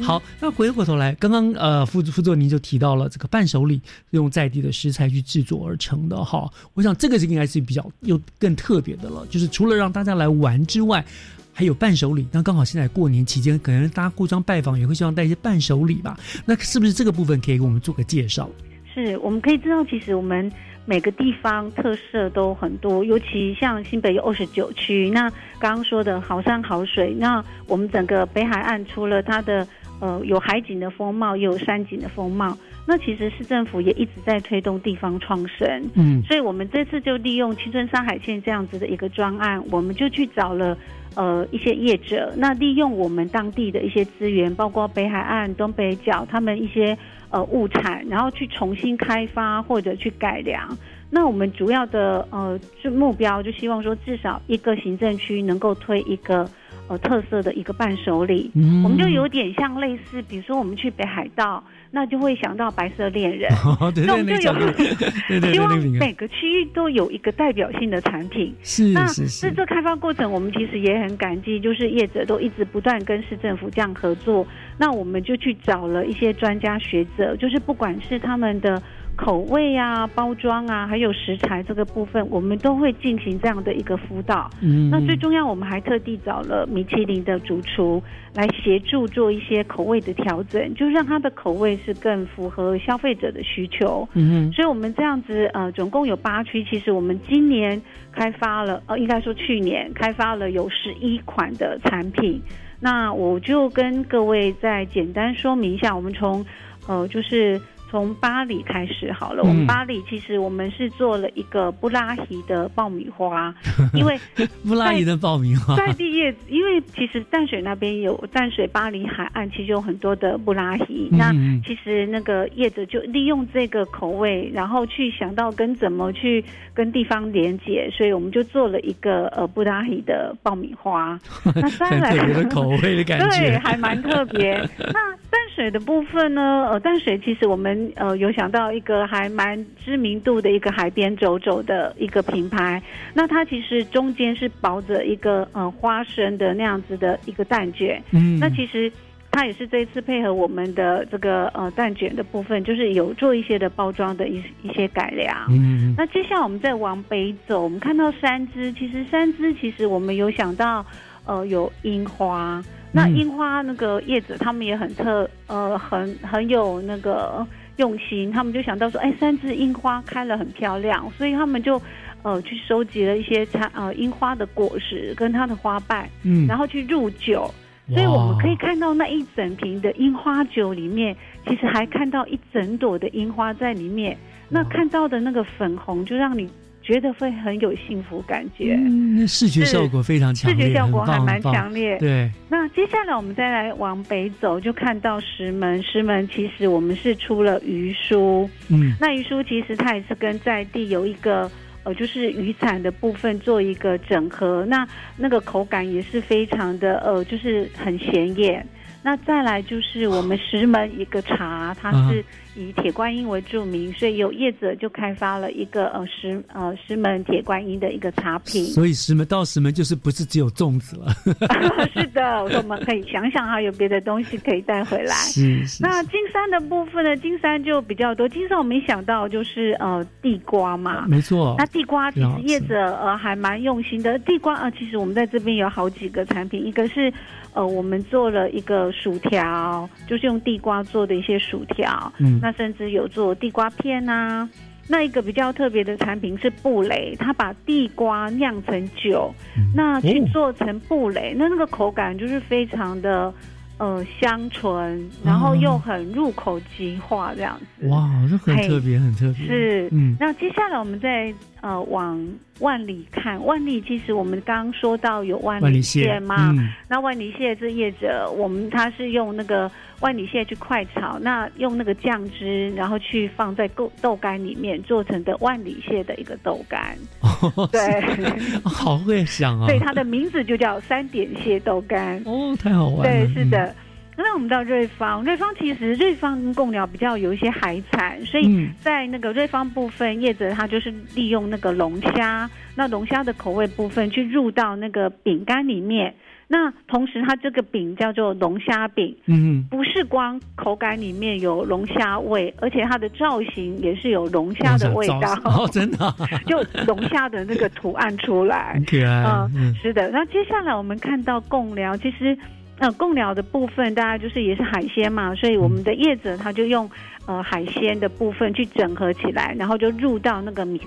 [0.00, 3.78] 好，那回过头来，刚刚呃副副座您就提到了这个伴手礼
[4.12, 6.50] 用在地的食材去制作而成的哈。
[6.72, 11.04] 我想这个是应该是比较又更特别的了，就是除了让大家来玩之外，
[11.52, 12.26] 还有伴手礼。
[12.32, 16.18] 那刚好现在过年期间，可能大家互相拜访也会希望带一些伴手礼吧。
[16.46, 18.48] 那是不是这个部分可以给我们做个介绍？
[18.94, 20.50] 是我们可以知道，其实我们。
[20.86, 25.10] 每个地方特色都很多，尤其像新北有二十九区。
[25.10, 29.66] 那刚刚说的好山好水，那我们整个北海岸除了它的
[30.00, 32.56] 呃有海景的风貌，也有山景的风貌。
[32.86, 40.78] 那其实市政府也一直在推动地方创生，嗯，所以我们这次就利用青春山海线这样子的一个专案，我们就去找了
[41.16, 46.96] 呃一些业者，那利用我们当地的一些资源，包括北海岸、东北角他们一些。
[47.30, 50.76] 呃，物产，然后去重新开发或者去改良。
[51.10, 56.48] 那我们主要的呃，就目标就希望说，至少一个行政区能够推一个
[56.88, 58.50] 呃特色的一个伴手礼。
[58.54, 61.62] 嗯，我们就有点像类似，比如说我们去北海道，
[61.96, 63.50] 那就会想到白色恋人。
[64.06, 64.70] 那我们就有
[65.50, 68.54] 希望每个区域都有一个代表性的产品。
[68.62, 69.48] 是是是。
[69.48, 74.46] 在这开发过程，我们其实也很感激，就是业者都一直不断跟市政府这样合作。
[74.76, 78.82] 那我们就去找了一些专家学者，就是不管是他们的
[79.16, 84.50] 口味啊、包装啊，还有食材这个部分，我们都会进行这样的一个辅导。
[84.60, 88.02] 嗯，那最重要，我们还特地找了米其林的主厨
[88.34, 94.06] 来协助做一些口味的调整，就让它的口味是更符合消费者的需求。
[94.12, 97.80] 嗯，所以我们这样子呃，总共有八区，其实我们今年
[98.12, 102.40] 开发了，呃，应该说去年开发了有十一款的产品。
[102.78, 106.44] 那我就跟各位再简单说明一下，我们从，
[106.86, 107.58] 呃，就是。
[107.96, 109.42] 从巴黎开始好了。
[109.42, 113.54] 我们巴黎其实我们是做了一个布拉提的爆米花，
[113.94, 114.20] 因为
[114.68, 121.08] 布拉提的爆米花在地叶子，因为其实淡水那边有淡水巴黎海岸，其实有很多的布拉提。
[121.10, 121.32] 那
[121.64, 126.44] 其实那个叶子就利用这个口味，然后去想到跟怎么去
[126.74, 131.18] 跟地方连接，所以我们就做了一个呃布拉提的爆米花。
[131.54, 134.52] 那当然 特别的口味的感觉，对，还蛮特别。
[134.78, 136.68] 那淡水的部分呢？
[136.70, 142.82] 呃，淡水其实我们呃有想到一个还蛮知名度的一个海边走走的一个品牌。
[143.14, 148.02] 那它其实中间是包着一个呃花生的那样子的一个蛋卷。
[148.12, 148.92] 嗯，那其实
[149.30, 155.46] 它也是这一次配合我们的这个呃蛋卷的部分，就是有做一些的包装的一一些改良。
[155.48, 160.84] 嗯，那接下来我们再往北走，我们看到三只，其实三只其实我们有想到
[161.24, 162.62] 呃有樱花。
[162.96, 168.32] 那樱花那个叶子，他们也很特，呃，很很有那个用心。
[168.32, 171.80] 他们就想到说，哎，三只樱花开了很漂亮，所以他们就
[172.22, 177.52] 呃去收集了一些它呃樱花的果实跟它的花瓣，嗯，然后去入酒。
[177.88, 181.14] 所以我们可以看到那一整瓶的樱花酒里面，
[181.46, 184.16] 其实还看到一整朵的樱花在里面。
[184.48, 186.48] 那看到的那个粉红，就让你。
[186.86, 191.98] 觉得会很有幸福感觉，嗯，视觉效果非常强烈，视觉效果还蛮强烈。
[191.98, 195.82] 对，那接下来我们再来往北走，就看到石门。
[195.82, 201.50] 石门其实我们是出了鱼酥，嗯，那鱼酥其实它也是跟在地有一个
[201.82, 208.64] 呃，就是渔产的部分做一个整合，那那个口感也是非常的呃，就是很显眼。
[209.02, 212.24] 那再来就是我们石门一个茶，它是
[212.56, 218.64] 以铁观音为著名，所以有业者就开发了一个呃石呃石门铁观音的一个茶品。
[218.64, 221.12] 所以石门到石门就是不是只有粽子了？
[221.94, 225.14] 是的，我们可以想想哈，有别的东西可以带回来。
[225.14, 225.82] 是是。
[225.82, 227.16] 那金山的部分呢？
[227.18, 228.28] 金山就比较多。
[228.28, 231.54] 金山我没想到就是呃地瓜嘛，没错。
[231.58, 234.18] 那地瓜其实业者呃还蛮用心的。
[234.20, 237.12] 地瓜呃，其实我们在这边有好几个产品，一个是。
[237.52, 242.12] 呃，我们做了一个薯条，就是用地瓜做的一些薯条。
[242.18, 244.48] 嗯，那甚至有做地瓜片啊。
[244.86, 249.34] 那一个比较特别的产品是布雷，他把地瓜酿成酒，
[249.74, 253.34] 那去做成布雷，那那个口感就是非常的。
[253.78, 257.86] 呃，香醇，然后又很入口即化这样子。
[257.88, 259.46] 哇，这很特别，很特别。
[259.46, 260.16] 是，嗯。
[260.18, 261.30] 那接下来我们再
[261.60, 262.18] 呃往
[262.60, 266.54] 万里看，万里其实我们刚刚说到有万里蟹嘛，
[266.88, 269.70] 那万里蟹这业者，我们他是用那个
[270.00, 276.96] 万里蟹去快炒，那用那个酱汁，然后去放在豆豆干里面做成的万里蟹的一个豆干。
[277.72, 278.00] 对，
[278.62, 279.66] 好会想啊！
[279.66, 282.22] 对，它的名字就叫三点蟹豆干。
[282.26, 283.26] 哦，太好玩了。
[283.26, 283.74] 对，是的。
[284.18, 296.14] 那我们到瑞芳，瑞芳其实瑞芳跟贡寮比较有一些海产，所以在那个瑞芳部分，叶子它就是利用那个龙虾，那龙虾的口味部分去入到那个饼干里面。
[296.48, 305.32] 那同时，它这个饼叫做龙虾饼，嗯，不是光口感里面有龙虾味，而且它的造型也是有龙虾的味道。
[305.44, 306.14] 哦，真的，
[306.46, 309.24] 就龙虾的那个图案出来， 可爱。
[309.54, 310.08] 嗯，是的。
[310.10, 312.36] 那接下来我们看到贡寮，其实。
[312.78, 316.86] 那贡寮的部分，大家就是也是海鲜嘛，所以我们的叶子他就用
[317.24, 320.78] 呃海鲜的部分去整合起来，然后就入到那个米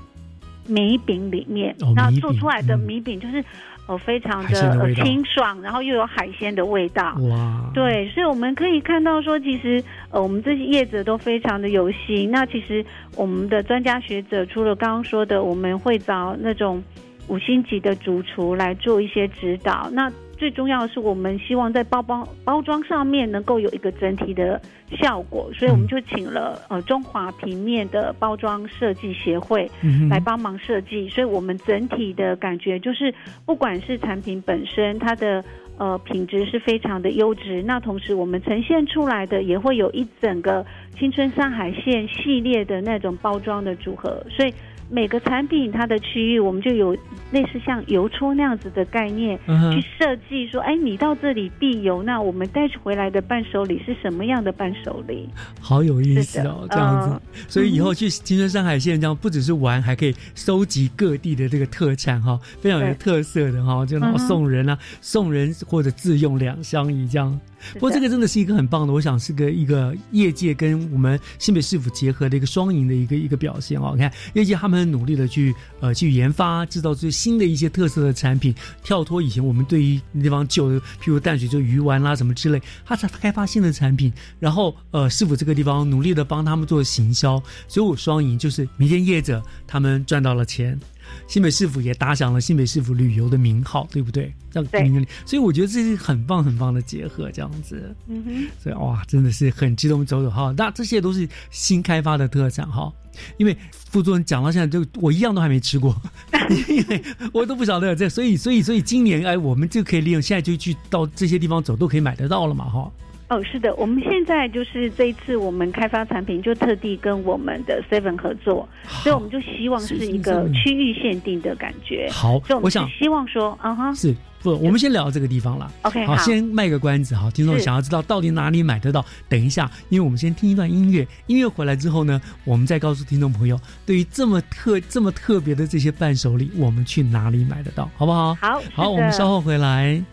[0.68, 3.44] 米饼里面，那做出来的米饼就是
[3.90, 7.16] 呃非常的清爽，然后又有海鲜的味道。
[7.22, 7.72] 哇！
[7.74, 12.30] 对，所以我们可以看到说，其实呃我们这些业者都非常的有心。
[12.30, 12.86] 那其实
[13.16, 16.84] 我们的专家学者除了刚刚说的，我们会找那种
[17.30, 19.90] 五星级的主厨来做一些指导。
[19.92, 20.08] 那
[20.40, 24.60] 最重要的是，我们希望在包包包装上面能够有一个整体的
[24.98, 29.70] 效果，所以我们就请了呃中华平面的包装设计协会
[30.10, 33.14] 来帮忙设计，所以我们整体的感觉就是，
[33.46, 35.44] 不管是产品本身它的
[35.78, 40.66] 呃品质是非常的优质，那同时我们呈现出来的也会有一整个
[40.98, 44.54] 青春上海线系列的那种包装的组合，所以。
[44.90, 46.98] 每个产品它的区域，我们就有
[47.32, 49.40] 类似像邮戳那样子的概念
[49.72, 55.30] 去设计，说，哎，你到这里必邮，那我们带回来的伴手礼是什么样的伴手礼？
[55.62, 57.22] 好有意思哦，这样子。
[57.48, 67.40] 所以以后去青春山海线，这样不只是玩，还可以收集各地的这个特产哈，非常有特色的哈，就然后送人啊，送人或者自用两相宜这样。
[67.74, 73.92] 不过这个真的是一个很棒的，我想是个一个业界跟我们新北市府结合的一个双赢的一个一个表现哦。
[73.96, 78.54] 你看业界他们很努力的去呃去研发制造最新的一些特色的产品，
[78.84, 90.80] 跳脱以前我们对于地方旧的，譬如淡水就鱼丸啦什么之类，他才开发新的产品，然后呃市府这个地方努力的帮他们做行销，所以我双赢就是民间业者他们赚到了钱。
[91.28, 94.34] 新北市府也打响了新北市府旅游的名号，对不对？
[94.52, 97.96] 让对，所以我觉得这是很棒很棒的结合，这样子。
[98.08, 100.54] 嗯哼，所以哇，真的是很激动，走走哈。
[100.58, 102.92] 那这些都是新开发的特产哈，
[103.38, 105.96] 因为副主任讲到现在，就我一样都还没吃过，
[106.68, 112.92] 因为我都不晓得这，所以所以所以今年哎，我们就可以利用现在就去到这些地方走，都可以买得到了嘛哈。
[113.30, 118.68] 哦，是的，我们现在就是这一次我们开发产品，就特地跟我们的 Seven 合作，
[119.04, 122.10] 所以我们就希望是一个区域限定的感觉。
[122.12, 124.50] 好，我想希望说，啊哈，是不？
[124.58, 125.72] 我们先聊这个地方了。
[125.84, 127.14] OK，好，先卖个关子。
[127.14, 129.06] 好，听众想要知道到底哪里买得到？
[129.28, 137.88] 等一下，因为我们先听一段音乐，音乐回来之后呢，我们再告诉听众朋友，对于这么特这么特别的这些伴手礼，我们去哪里买得到？
[137.96, 138.34] 好不好？
[138.34, 140.04] 好，好，我们稍后回来。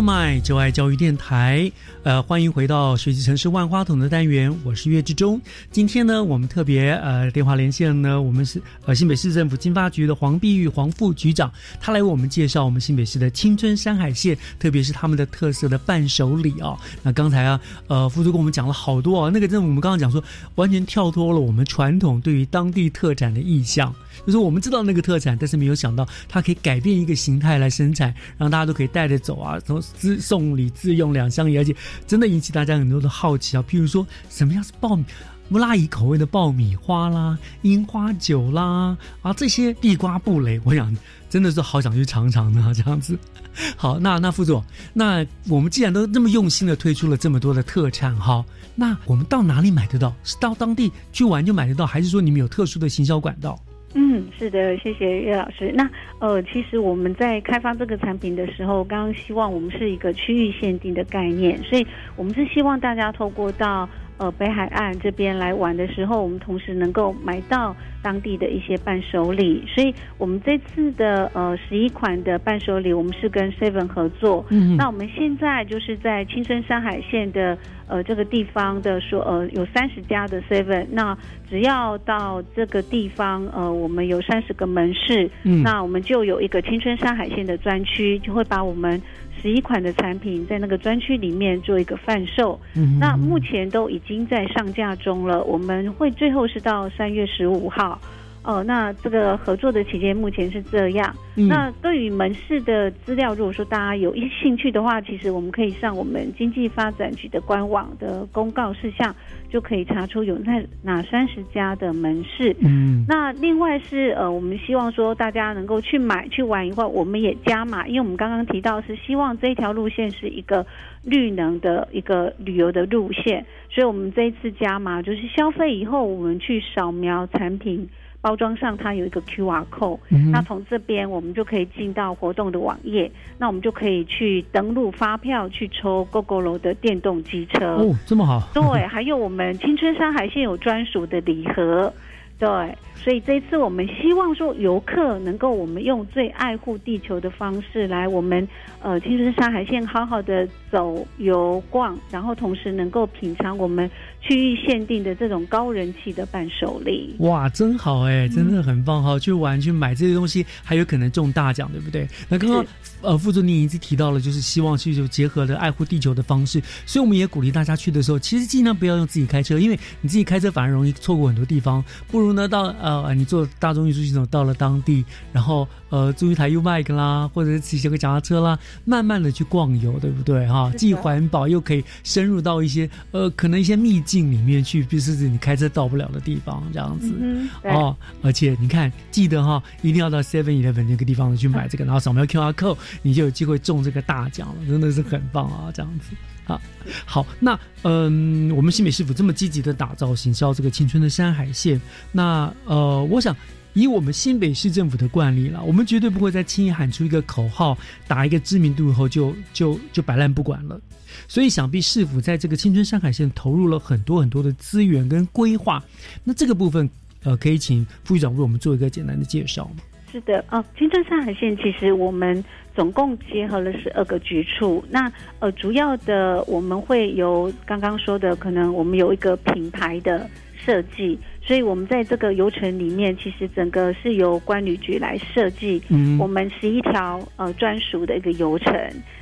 [0.00, 1.70] Open Your Mind，就爱教育电台。
[2.02, 5.38] 呃，欢迎回到学习城市万花筒的单元，我是岳志忠。
[5.70, 16.78] 今天呢，我们特别呃电话连线呢，我们是呃新北市政府经发局的黄碧玉黄副局长，他来为我们介绍我们新北市的青春山海线，特别是他们的特色的伴手礼啊。
[17.02, 20.22] 那刚才啊，呃，副主跟我们讲了好多啊，那个真的我们刚刚讲说，
[20.54, 23.94] 完全跳脱了我们传统对于当地特产的意向，
[24.26, 31.74] 就是我们知道那个特产，但是没有想到它可以改变一个形态来生产，让大家都可以带着走啊，从自送礼自用两相宜，而且。
[32.06, 35.04] 真的引起大家很多的好奇啊，譬如说什么样是爆米
[35.48, 40.96] 木拉伊口味的爆米花啦、樱花酒啦啊，这些地瓜布雷，我想
[41.28, 42.72] 真的是好想去尝尝呢。
[42.74, 43.16] 这样子，
[43.76, 48.44] 好，那那副总，那我们既然都这么用心的推出了这么多的特产哈，
[48.74, 50.12] 那我们到哪里买得到？
[50.24, 53.58] 是到当地去玩就买得到，还是说你们有特殊的行销管道？
[53.94, 55.72] 嗯，是的，谢谢岳老师。
[55.74, 55.88] 那
[56.20, 61.86] 呃，其实我们在开发这个产品的时候，刚刚希望我们是一个区域限定的概念，所以
[62.16, 63.88] 我们是希望大家透过到。
[64.20, 74.44] 呃，北海岸这边来玩的时候，我们同时能够买到当地的一些伴手礼，所以我们这次的呃十一款的伴手礼，我们是跟 Seven 合作。
[74.50, 77.56] 嗯，那我们现在就是在青春山海线的
[77.86, 81.16] 呃这个地方的说呃有三十家的 Seven，那
[81.48, 89.00] 只要到这个地方呃我们有三十个门市，嗯，那我们就有一个青春山海线的专区，就会把我们。
[89.40, 92.60] 十一款的产品在那个专区里面做一个贩售，
[92.98, 95.42] 那目前都已经在上架中了。
[95.44, 98.00] 我们会最后是到三月十五号。
[98.42, 101.14] 哦，那这个合作的期间目前是这样。
[101.34, 109.14] 那对于门市的资料，如果说大家有一兴趣的话，其实我们可以上我们经济发展局的官网的公告事项，
[109.48, 112.54] 就可以查出有那哪三十家的门市。
[112.60, 120.66] 嗯，那另外是呃，我们希望说大家能够去买去玩一会，我们也加码，因为我们刚刚提到是希望这一条路线是一个
[121.04, 127.88] 绿能的一个旅游的路线，所以我们这一次加码就是消费以后，我们去扫描产品。
[128.22, 129.98] 包装上它有一个 Q R code，
[130.30, 137.76] 那从这边我们就可以进到活动的网页，那我们就可以去登录发票去抽 GoGo 楼的电动机车。
[137.76, 138.48] 哦，这么好。
[138.52, 141.92] 对，还有我们青春山海线有专属的礼盒。
[142.38, 142.48] 对，
[142.94, 148.48] 所以这一次我们希望说游客能够我们用最爱护地球的方式来我们
[148.80, 153.90] 呃青春山海线好好的走游逛，然后同时能够品尝我们
[154.20, 157.14] 区域限定的这种高人气的伴手礼。
[157.18, 159.18] 哇，真好哎，真的很棒哈！
[159.18, 162.08] 去玩去买这些东西，还有可能中大奖，对不对？
[162.28, 162.64] 那刚刚
[163.02, 172.30] 呃副总你已经提到了，就是希望去就结合了爱护地球的方式，所以我们也鼓励大家去的时候，其实尽量不要用自己开车，因为你自己开车反而容易错过很多地方，不如。
[172.30, 180.46] 呢，到呃，你坐大众运输系统到了当地，然后呃，租一台 U bike 啦，或者是骑个脚踏车啦，慢慢的去逛游，对不对？
[180.46, 187.14] 哈，既环保又可以深入到一些呃，可能一些秘境里面去，比如是你开车到不了的地方，这样子
[187.62, 187.96] 哦。
[188.22, 196.16] 而且你看，记得哈，一定要到 Seven Eleven 那个地方去买这个，然后扫描 QR code，你就有机会中这个大奖了，真的是很棒啊，这样子。
[196.52, 196.60] 啊，
[197.04, 201.80] 好，那嗯，我们新美师傅这么积极的打造行销这个青春的山海线，
[202.10, 203.36] 那呃，我想
[203.72, 210.80] 以我们新北市政府的惯例了，我们绝对不会再轻易喊出一个口号，打一个知名度以后就就就摆烂不管了。
[211.28, 215.82] 所以想必市府在这个青春山海线投入了很多很多的资源跟规划。
[216.24, 216.88] 那这个部分，
[217.24, 219.82] 呃，可以请副局长为我们做一个简单的介绍吗？
[220.12, 222.44] 是的，哦，青春山海线其实我们。
[222.72, 230.30] 总共结合了十二个局处，那呃，主要的我们会有刚刚说的，可能我们有一个品牌的
[230.64, 231.18] 设计。
[231.42, 238.72] 所以，我们在这个游程里面，其实整个是由关旅局来设计，嗯我们十一条呃专属的一个游程。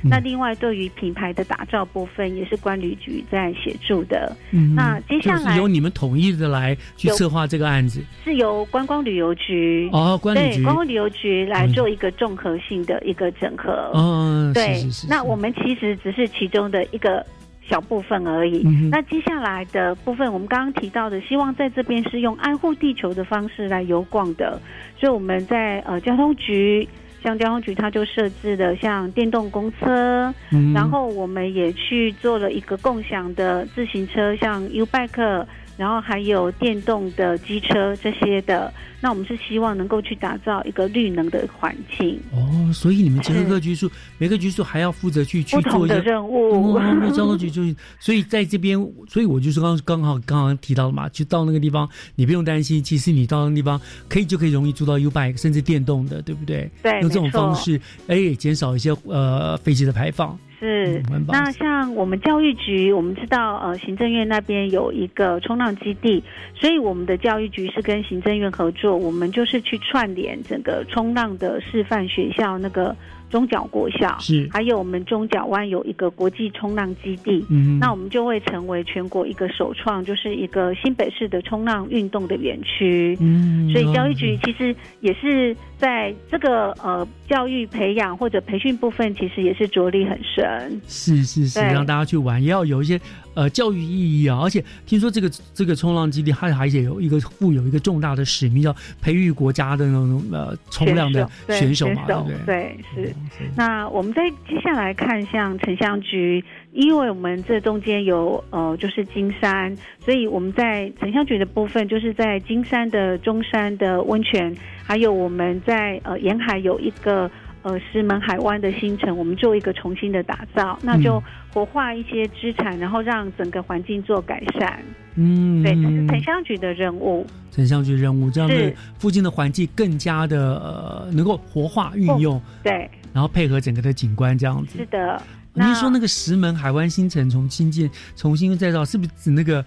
[0.03, 4.35] 那另外，对于品牌的打造部分，也是关旅局在协助的。
[4.75, 13.91] 那接下来由你们统一的来去策划这个案子，是由观光旅游局哦，关旅局观光旅游局来做一个综合性的一个整合。
[13.95, 14.83] 嗯，对。
[15.07, 17.25] 那我们其实只是其中的一个。
[17.69, 18.63] 小部分而已。
[18.89, 24.59] 那接下来的部分，我们刚刚提到的，希望在这边是用爱护地球的方式来游逛的。
[24.97, 26.87] 所以我们在呃交通局，
[27.23, 30.33] 像交通局，它就设置了像电动公车，
[30.73, 35.45] 然后我们也去做了一个共享的自行车，像 U Bike。
[35.79, 42.19] 然后还有电动的机车这些的，那我们是希望能够去打造一个绿能的环境。
[42.33, 46.77] 哦，所以你们结合各局处，每个局处还要负责去去做一些任务。
[47.11, 48.77] 交通局就是，所以在这边，
[49.07, 56.69] 所以我就是刚刚好刚刚提到了嘛，就到那个地方，你不用担心，其实你到那个地方可以就可以容易租到 U bike，甚至电动的，对不对？
[56.83, 60.37] 对，用这种方式，哎，减少一些呃飞机的排放。
[60.59, 66.21] 是，那像我们教育局，我们知道，呃，行政院那边有一个冲浪基地，
[66.53, 72.95] 所以我们的教育局是跟行政院合作，我们就是去串联整个冲浪的示范学校那个。
[73.29, 92.99] 中角国校是，还有我们中角湾有一个国际冲浪基地，嗯，那我们就会成为全国一个首创，就是一个新北市的冲浪运动的园区，嗯，所以教育局其实也是在这个呃教育培养或者培训部分，其实也是着力很深，是是是，让大家去玩，也要有一些。
[93.39, 102.75] 呃，教育意义啊，而且听说这个这个冲浪基地，它还也有一个负有一个重大的使命，叫培育国家的那种呃冲浪的选手嘛，对不对？
[102.95, 103.49] 对，是。
[103.55, 109.73] 那我们再接下来看，像城乡局，因为我们这中间有呃，就是金山，
[110.03, 117.31] 所以我们在城乡局的部分，就是在金山的中山的温泉，还有我们在呃沿海有一个。
[117.61, 121.21] 呃，石门海湾的新城，我们做一个重新的打造，那就
[121.53, 124.81] 活化一些资产，然后让整个环境做改善。
[125.15, 127.27] 嗯，对，这是城乡局的任务。
[127.51, 132.41] 城乡局任务，这样子附近的环境更加的呃能够活化运用。
[132.63, 134.77] 对，然后配合整个的景观这样子。
[134.77, 135.21] 是的。
[135.53, 139.65] 您说那个石门海湾新城重新建、重新再造，是不是指那个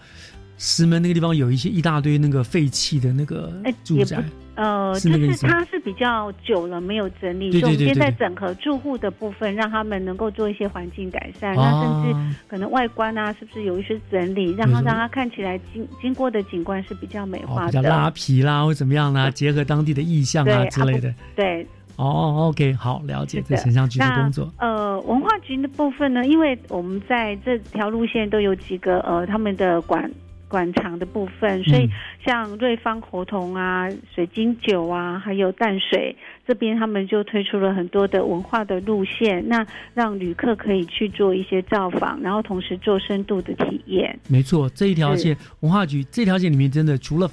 [0.56, 3.52] 石门那个地方有一些一大堆那个废弃的那个
[3.84, 4.24] 住宅？
[4.54, 21.14] 呃，就是它是比较久了没有整理，中间在整合住户的部分，让他们能够做一些环境改善，那甚至可能外观啊，是不是有一些整理，让它让它看起来经经过的景观是比较美化的，比较拉皮啦或怎么样啦，结合当地的意象啊之类的。
[21.34, 24.52] 对，哦，OK，好，了解这城乡局的工作。
[24.58, 30.10] 呃，文化局的部分呢，因为我们在这条路线都有几个呃他们的管。
[30.52, 31.88] 馆藏的部分，所以
[32.22, 36.14] 像瑞芳活童啊、水晶酒啊，还有淡水
[36.46, 44.18] 这边，他们就推出了很多的文化的路线，那让旅客可以去做一些造访，然后同时做深度的体验。
[44.28, 47.26] 没错，这一条线文化局这条线里面真的除了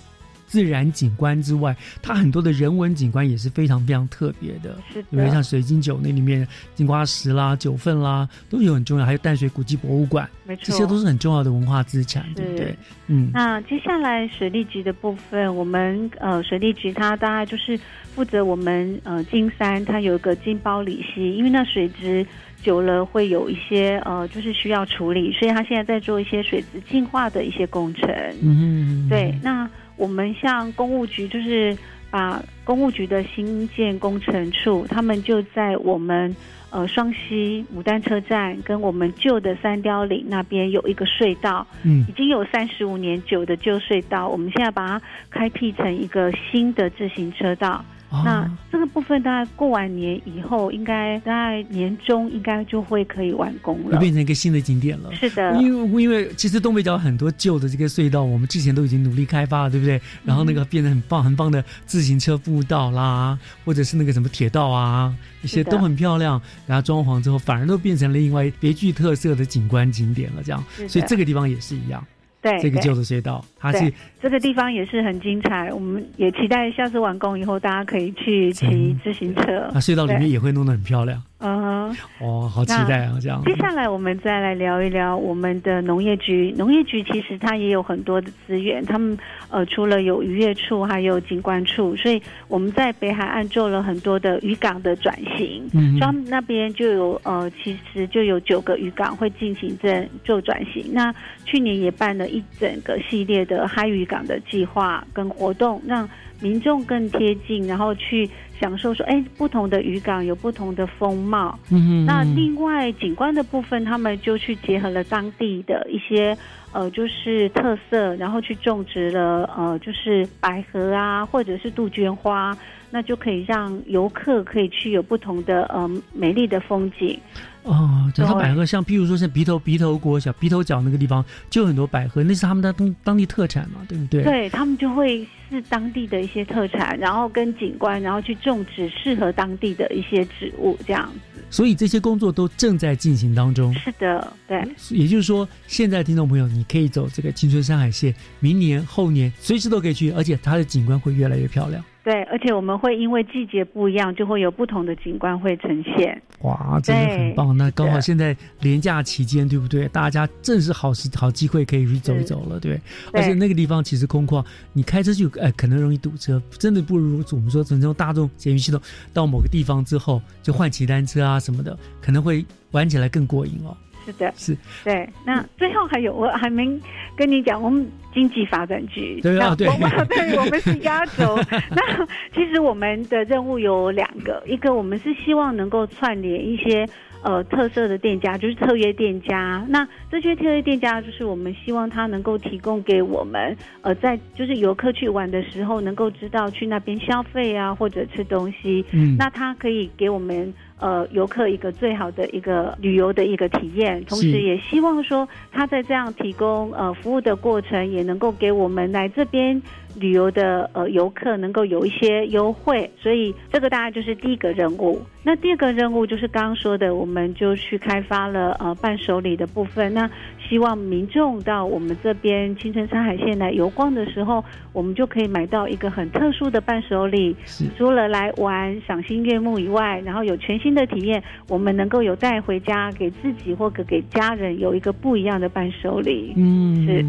[0.50, 4.76] 自然景观之外，它很多的人文景观也是非常非常特别的。
[4.92, 9.06] 是比如像水晶酒那里面金瓜石啦、九份啦，都有很重要。
[9.06, 12.76] 还有淡水古迹博物馆，没错，这些都是很重要的文化资产，对不对？
[13.06, 13.30] 嗯。
[13.32, 17.80] 那接下来水利局的部分，我们呃水利局它大概就是
[18.16, 22.26] 负责我们呃金山，它有一个金包里溪，因为那水质。
[22.62, 28.14] 久了会有一些呃，就是需要处理，所以他现在在做一些水质净化的一些工程。
[28.42, 29.34] 嗯，对。
[29.42, 29.66] 那
[30.00, 31.78] 我们像公务局，就是
[32.10, 36.36] 把公务局的新建工程处，他们就在我们
[36.72, 47.84] 呃双溪牡丹车站跟我们旧的三雕岭那边有一个隧道，嗯，已经有三十五年久的旧隧道，我们现在把它开辟成一个新的自行车道。
[48.12, 55.14] 那这个部分大概过完年以后，应该大概年中应该就会可以完工了，就变成一个新的景点了。
[55.14, 60.02] 是的，因为因为其实东北角很多旧的这个隧道，我们之前都已经努力开发了，对不对？
[60.26, 66.42] 然后那个变得很棒很棒的自行车步道啦，或者是那个什么铁道啊，一些都很漂亮。
[66.66, 70.42] 然后装潢之后，反而都变成了另外别具特色的景观景点了。
[70.44, 72.04] 这样，所以这个地方也是一样。
[72.42, 75.72] 对，这个旧的隧道，它是这个地方也是很精彩。
[75.72, 79.70] 我们也期待下次完工以后，大家可以去骑自行车。
[79.74, 81.22] 那隧道里面也会弄得很漂亮。
[81.42, 81.90] 嗯，
[82.20, 83.18] 哦，好期待啊！
[83.22, 86.54] 这样，接下来我们再来聊一聊我们的农业局。
[86.58, 89.18] 农业局其实它也有很多的资源，他们
[89.50, 95.66] 呃除了有渔业处，还有景观处，所以我们在北海岸做了很多的渔港的转型。
[95.74, 100.92] 嗯，他们那边就有呃，其实就有九个渔港会进行这做转型。
[100.92, 101.16] 那
[101.46, 106.10] 去年也办了一整个系列的嗨渔港的计划跟活动，让
[106.42, 108.30] 民众更贴近，然后去。
[108.60, 111.58] 享受说，哎，不同的渔港有不同的风貌。
[111.70, 116.38] 嗯那另外景观的部分，他们就去结合了当地的一些
[116.74, 122.54] 呃，就是特色，然后去种植了呃，就是百合啊，或者是杜鹃花，
[122.92, 127.18] 那就可以让游客可以去有不同的呃美丽的风景。
[127.64, 134.22] 哦，讲到百合，像譬如说像鼻头鼻头国小鼻头角那个地方，就很多百合，那是他们的当当地特产嘛，对不对？
[134.22, 141.42] 对他们就会是当地的一些特产，然后跟景观，然后去种植适合当地的一些植物，这样子。
[141.50, 143.74] 所以这些工作都正在进行当中。
[143.74, 144.64] 是的，对。
[144.92, 151.84] 也就是说，现在听众朋友，你可以走这个青春山海线，明年后年随时都可以去，而且它的景观会越来越漂亮。
[152.10, 156.20] 对，而且我们会因为季节不一样，就会有不同的景观会呈现。
[156.42, 157.56] 哇，真的很棒！
[157.56, 159.88] 那刚好现在连假期间，对不对？
[159.90, 162.82] 大家正是好时好机会可以去走一走了，对。
[163.14, 164.44] 而且那个地方其实空旷，
[164.74, 166.42] 你开车去，哎，可能容易堵车。
[166.58, 168.82] 真的不如我们说，从这种大众捷运系统
[169.14, 173.78] 到某个地方之后，就换骑单车啊什么的，可能会玩起来更过瘾哦。
[174.12, 175.10] 是的，是对。
[175.26, 176.68] 那最后还有，我还没
[177.16, 181.38] 跟你讲，我们经济发展局，对啊，对，我们 对，我们是压轴。
[181.72, 186.88] 那其实我们的任务有两个，一个我们是希望能够串联一些
[187.22, 189.66] 呃特色的店家，就是特约店家。
[189.70, 198.84] 那这些特约店家，就是我们希望他能够提供给我们，呃，在就是游客去玩的时候，能够知道去那边消费啊，或者吃东西。
[198.92, 200.52] 嗯，那他可以给我们。
[200.80, 209.62] 呃，游客一个最好的一个旅游的一个体验，同时也希望说他在这样提供呃服务的过程，也能够给我们来这边
[209.96, 212.90] 旅游的呃游客能够有一些优惠。
[212.98, 215.02] 所以这个大概就是第一个任务。
[215.22, 219.94] 那第二个任务就是刚刚说的，我们就去开发了呃伴手礼的部分。
[219.94, 220.10] 那
[220.50, 224.44] 希望民众到我们这边青城山海线来游逛的时候，
[224.74, 227.36] 我们就可以买到一个很特殊的伴手礼。
[227.78, 236.34] 除了来玩赏心悦目以外，然后有全新的体验，我们能够有带回家给自己或者给家人有一个不一样的伴手礼。
[236.36, 237.06] 嗯，是。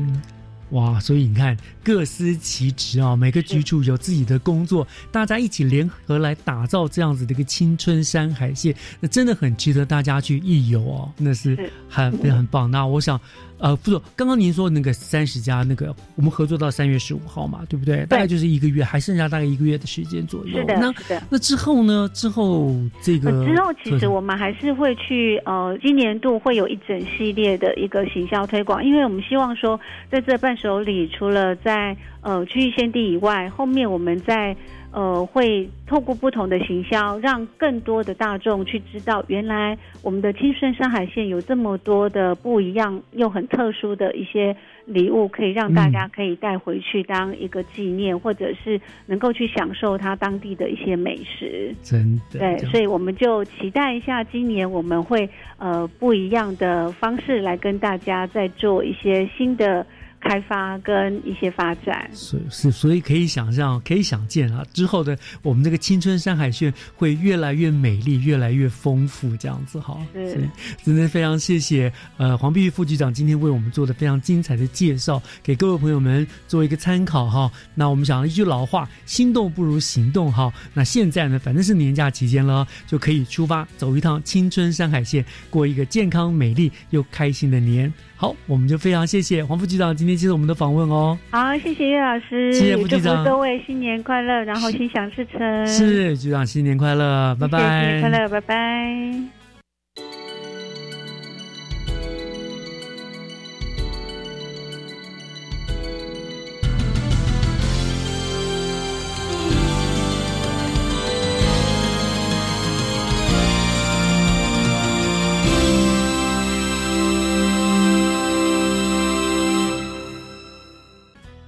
[0.71, 12.71] 哇，所以你看，各司其职啊，每个局处有自己的工作，大家一起联合来打造这样子的一个青春山海线，那真的很值得大家去一游哦，那是很非常很棒。
[12.71, 13.21] 那我想。
[13.61, 18.06] 呃，副总，刚刚您说那个三十家那个，我们合作到三月十五号嘛，对不对？
[18.06, 20.58] 大概就是一个月，还剩下大概一个月的时间左右。
[20.58, 20.92] 是的，那
[21.28, 22.11] 那之后呢？
[22.14, 29.78] 之后这个之后，其实我们还是会去呃，今年度会有一整系列的一个行销推广，因为我们希望说，
[30.11, 34.56] 在这伴手礼除了在呃区域限定以外，后面我们在。
[34.93, 51.72] 呃，会透过不同的行销，让更多的大众去知道，原来我们的青顺山海线有这么多的不一样又很特殊的一些礼物，可以让大家可以带回去当一个纪念，或者是能够去享受它当地的一些美食。
[51.82, 55.28] 真的，对，所以我们就期待一下，今年我们会
[55.59, 59.86] 呃不一样的方式来跟大家再做一些新的。
[60.21, 62.09] 开发跟一些发展。
[62.12, 69.99] 所是所以可以想象，可以想见啊，之后的我们这个青春山海线会越来越美丽，越来越丰富，这样子哈。
[70.14, 70.49] 是，
[70.85, 77.51] 真的非常谢谢呃黄碧玉副局长今天为我们做的非常精彩的介绍，给各位朋友们做一个参考哈。
[77.75, 80.53] 那我们想一句老话，心动不如行动哈。
[80.75, 87.93] 那现在呢，反正是年假期间了，就可以出发走一趟青春山海线，过一个健康、美丽又开心的年。
[88.21, 91.18] 好，我们就非常谢谢黄副局长今天接受我们的访问哦。
[91.31, 95.66] 好，谢谢岳老师，谢谢副局长，各位新年快乐，然后心想事成。
[95.66, 97.59] 是局长，新年快乐，拜拜。
[97.59, 99.39] 新年快乐，拜拜。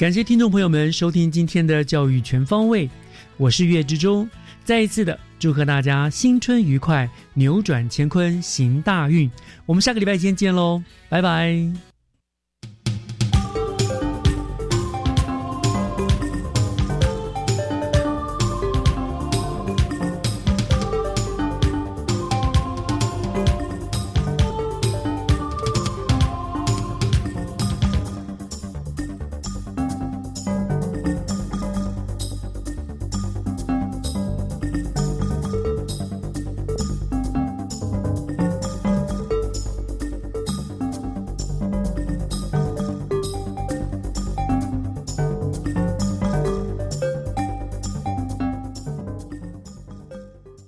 [0.02, 2.90] 感谢听众朋友们收听今天的教育全方位，
[3.36, 4.28] 我是岳志忠，
[4.64, 9.30] 再一次的祝贺大家新春愉快，扭转乾坤行大运。
[9.64, 11.91] 我们下个礼拜天见喽，拜拜。